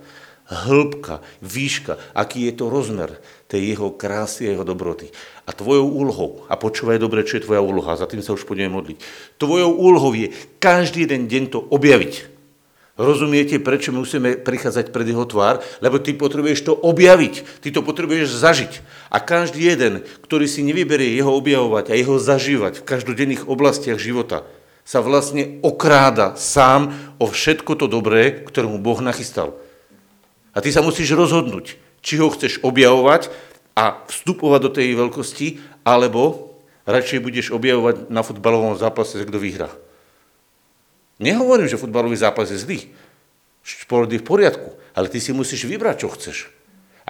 hĺbka, 0.50 1.22
výška, 1.46 2.00
aký 2.16 2.50
je 2.50 2.54
to 2.58 2.72
rozmer 2.74 3.22
tej 3.46 3.76
jeho 3.76 3.94
krásy 3.94 4.50
a 4.50 4.58
jeho 4.58 4.66
dobroty. 4.66 5.14
A 5.46 5.54
tvojou 5.54 5.86
úlohou, 5.86 6.48
a 6.50 6.58
počúvaj 6.58 6.98
dobre, 6.98 7.22
čo 7.28 7.38
je 7.38 7.46
tvoja 7.46 7.62
úloha, 7.62 8.00
za 8.00 8.10
tým 8.10 8.26
sa 8.26 8.34
už 8.34 8.50
budeme 8.50 8.74
modliť, 8.74 8.98
tvojou 9.38 9.72
úlohou 9.78 10.16
je 10.16 10.34
každý 10.58 11.06
jeden 11.06 11.30
deň 11.30 11.44
to 11.54 11.60
objaviť. 11.60 12.40
Rozumiete, 13.00 13.64
prečo 13.64 13.96
musíme 13.96 14.36
prichádzať 14.36 14.92
pred 14.92 15.08
jeho 15.08 15.24
tvár? 15.24 15.64
Lebo 15.80 16.04
ty 16.04 16.12
potrebuješ 16.12 16.68
to 16.68 16.76
objaviť, 16.76 17.64
ty 17.64 17.72
to 17.72 17.80
potrebuješ 17.80 18.28
zažiť. 18.36 18.84
A 19.08 19.24
každý 19.24 19.72
jeden, 19.72 20.04
ktorý 20.28 20.52
si 20.52 20.68
nevyberie 20.68 21.16
jeho 21.16 21.32
objavovať 21.32 21.92
a 21.92 21.94
jeho 21.96 22.20
zažívať 22.20 22.84
v 22.84 22.88
každodenných 22.92 23.48
oblastiach 23.48 23.96
života, 23.96 24.44
sa 24.90 25.06
vlastne 25.06 25.62
okráda 25.62 26.34
sám 26.34 26.90
o 27.22 27.30
všetko 27.30 27.78
to 27.78 27.86
dobré, 27.86 28.42
ktoré 28.42 28.66
mu 28.66 28.82
Boh 28.82 28.98
nachystal. 29.06 29.54
A 30.50 30.66
ty 30.66 30.74
sa 30.74 30.82
musíš 30.82 31.14
rozhodnúť, 31.14 31.78
či 32.02 32.18
ho 32.18 32.34
chceš 32.34 32.58
objavovať 32.66 33.30
a 33.78 34.02
vstupovať 34.10 34.60
do 34.66 34.72
tej 34.74 34.98
veľkosti, 34.98 35.48
alebo 35.86 36.58
radšej 36.90 37.22
budeš 37.22 37.54
objavovať 37.54 38.10
na 38.10 38.26
futbalovom 38.26 38.74
zápase, 38.82 39.22
kto 39.22 39.38
vyhrá. 39.38 39.70
Nehovorím, 41.22 41.70
že 41.70 41.78
futbalový 41.78 42.18
zápas 42.18 42.50
je 42.50 42.58
zlý. 42.58 42.90
Šport 43.62 44.10
je 44.10 44.18
v 44.18 44.26
poriadku, 44.26 44.74
ale 44.98 45.06
ty 45.14 45.22
si 45.22 45.30
musíš 45.38 45.70
vybrať, 45.70 46.02
čo 46.02 46.10
chceš. 46.18 46.38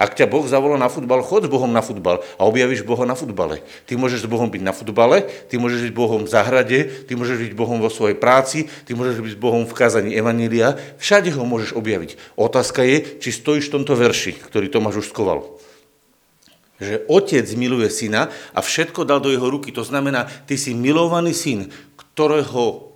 Ak 0.00 0.16
ťa 0.16 0.24
Boh 0.24 0.48
zavolá 0.48 0.80
na 0.80 0.88
futbal, 0.88 1.20
chod 1.20 1.44
s 1.44 1.52
Bohom 1.52 1.68
na 1.68 1.84
futbal 1.84 2.24
a 2.40 2.48
objavíš 2.48 2.88
Boha 2.88 3.04
na 3.04 3.12
futbale. 3.12 3.60
Ty 3.84 4.00
môžeš 4.00 4.24
s 4.24 4.30
Bohom 4.32 4.48
byť 4.48 4.64
na 4.64 4.72
futbale, 4.72 5.28
ty 5.52 5.60
môžeš 5.60 5.92
byť 5.92 5.92
Bohom 5.92 6.24
v 6.24 6.32
zahrade, 6.32 6.88
ty 7.04 7.12
môžeš 7.12 7.36
byť 7.36 7.52
Bohom 7.52 7.84
vo 7.84 7.92
svojej 7.92 8.16
práci, 8.16 8.64
ty 8.88 8.96
môžeš 8.96 9.20
byť 9.20 9.36
Bohom 9.36 9.68
v 9.68 9.76
kázaní 9.76 10.16
Evanília. 10.16 10.80
Všade 10.96 11.28
ho 11.36 11.44
môžeš 11.44 11.76
objaviť. 11.76 12.16
Otázka 12.40 12.80
je, 12.80 13.20
či 13.20 13.28
stojíš 13.28 13.68
v 13.68 13.74
tomto 13.76 13.92
verši, 13.92 14.40
ktorý 14.40 14.72
Tomáš 14.72 15.04
už 15.04 15.12
skoval 15.12 15.60
že 16.80 17.04
otec 17.12 17.44
miluje 17.60 17.92
syna 17.92 18.32
a 18.56 18.64
všetko 18.64 19.04
dal 19.04 19.20
do 19.20 19.28
jeho 19.28 19.52
ruky. 19.52 19.68
To 19.76 19.84
znamená, 19.84 20.24
ty 20.48 20.56
si 20.56 20.72
milovaný 20.72 21.36
syn, 21.36 21.68
ktorého 22.16 22.89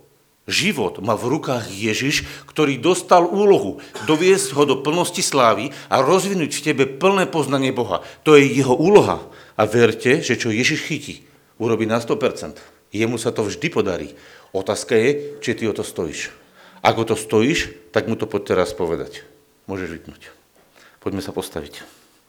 Život 0.45 1.01
má 1.01 1.17
v 1.17 1.37
rukách 1.37 1.73
Ježiš, 1.73 2.21
ktorý 2.45 2.77
dostal 2.77 3.25
úlohu 3.25 3.81
doviesť 4.05 4.53
ho 4.53 4.63
do 4.69 4.77
plnosti 4.85 5.25
slávy 5.25 5.73
a 5.89 6.05
rozvinúť 6.05 6.53
v 6.53 6.65
tebe 6.69 6.83
plné 6.85 7.25
poznanie 7.25 7.73
Boha. 7.73 8.05
To 8.29 8.37
je 8.37 8.45
jeho 8.45 8.77
úloha. 8.77 9.25
A 9.57 9.65
verte, 9.65 10.21
že 10.21 10.37
čo 10.37 10.53
Ježiš 10.53 10.85
chytí, 10.85 11.25
urobí 11.57 11.89
na 11.89 11.97
100%. 11.97 12.61
Jemu 12.93 13.17
sa 13.17 13.33
to 13.33 13.41
vždy 13.41 13.73
podarí. 13.73 14.13
Otázka 14.53 14.93
je, 14.93 15.41
či 15.41 15.57
ty 15.57 15.65
o 15.65 15.73
to 15.73 15.81
stojíš. 15.81 16.29
Ak 16.85 16.93
o 17.01 17.03
to 17.09 17.17
stojíš, 17.17 17.89
tak 17.89 18.05
mu 18.05 18.13
to 18.13 18.29
poď 18.29 18.53
teraz 18.53 18.69
povedať. 18.77 19.25
Môžeš 19.65 19.89
vypnúť. 19.97 20.29
Poďme 21.01 21.25
sa 21.25 21.33
postaviť. 21.33 22.04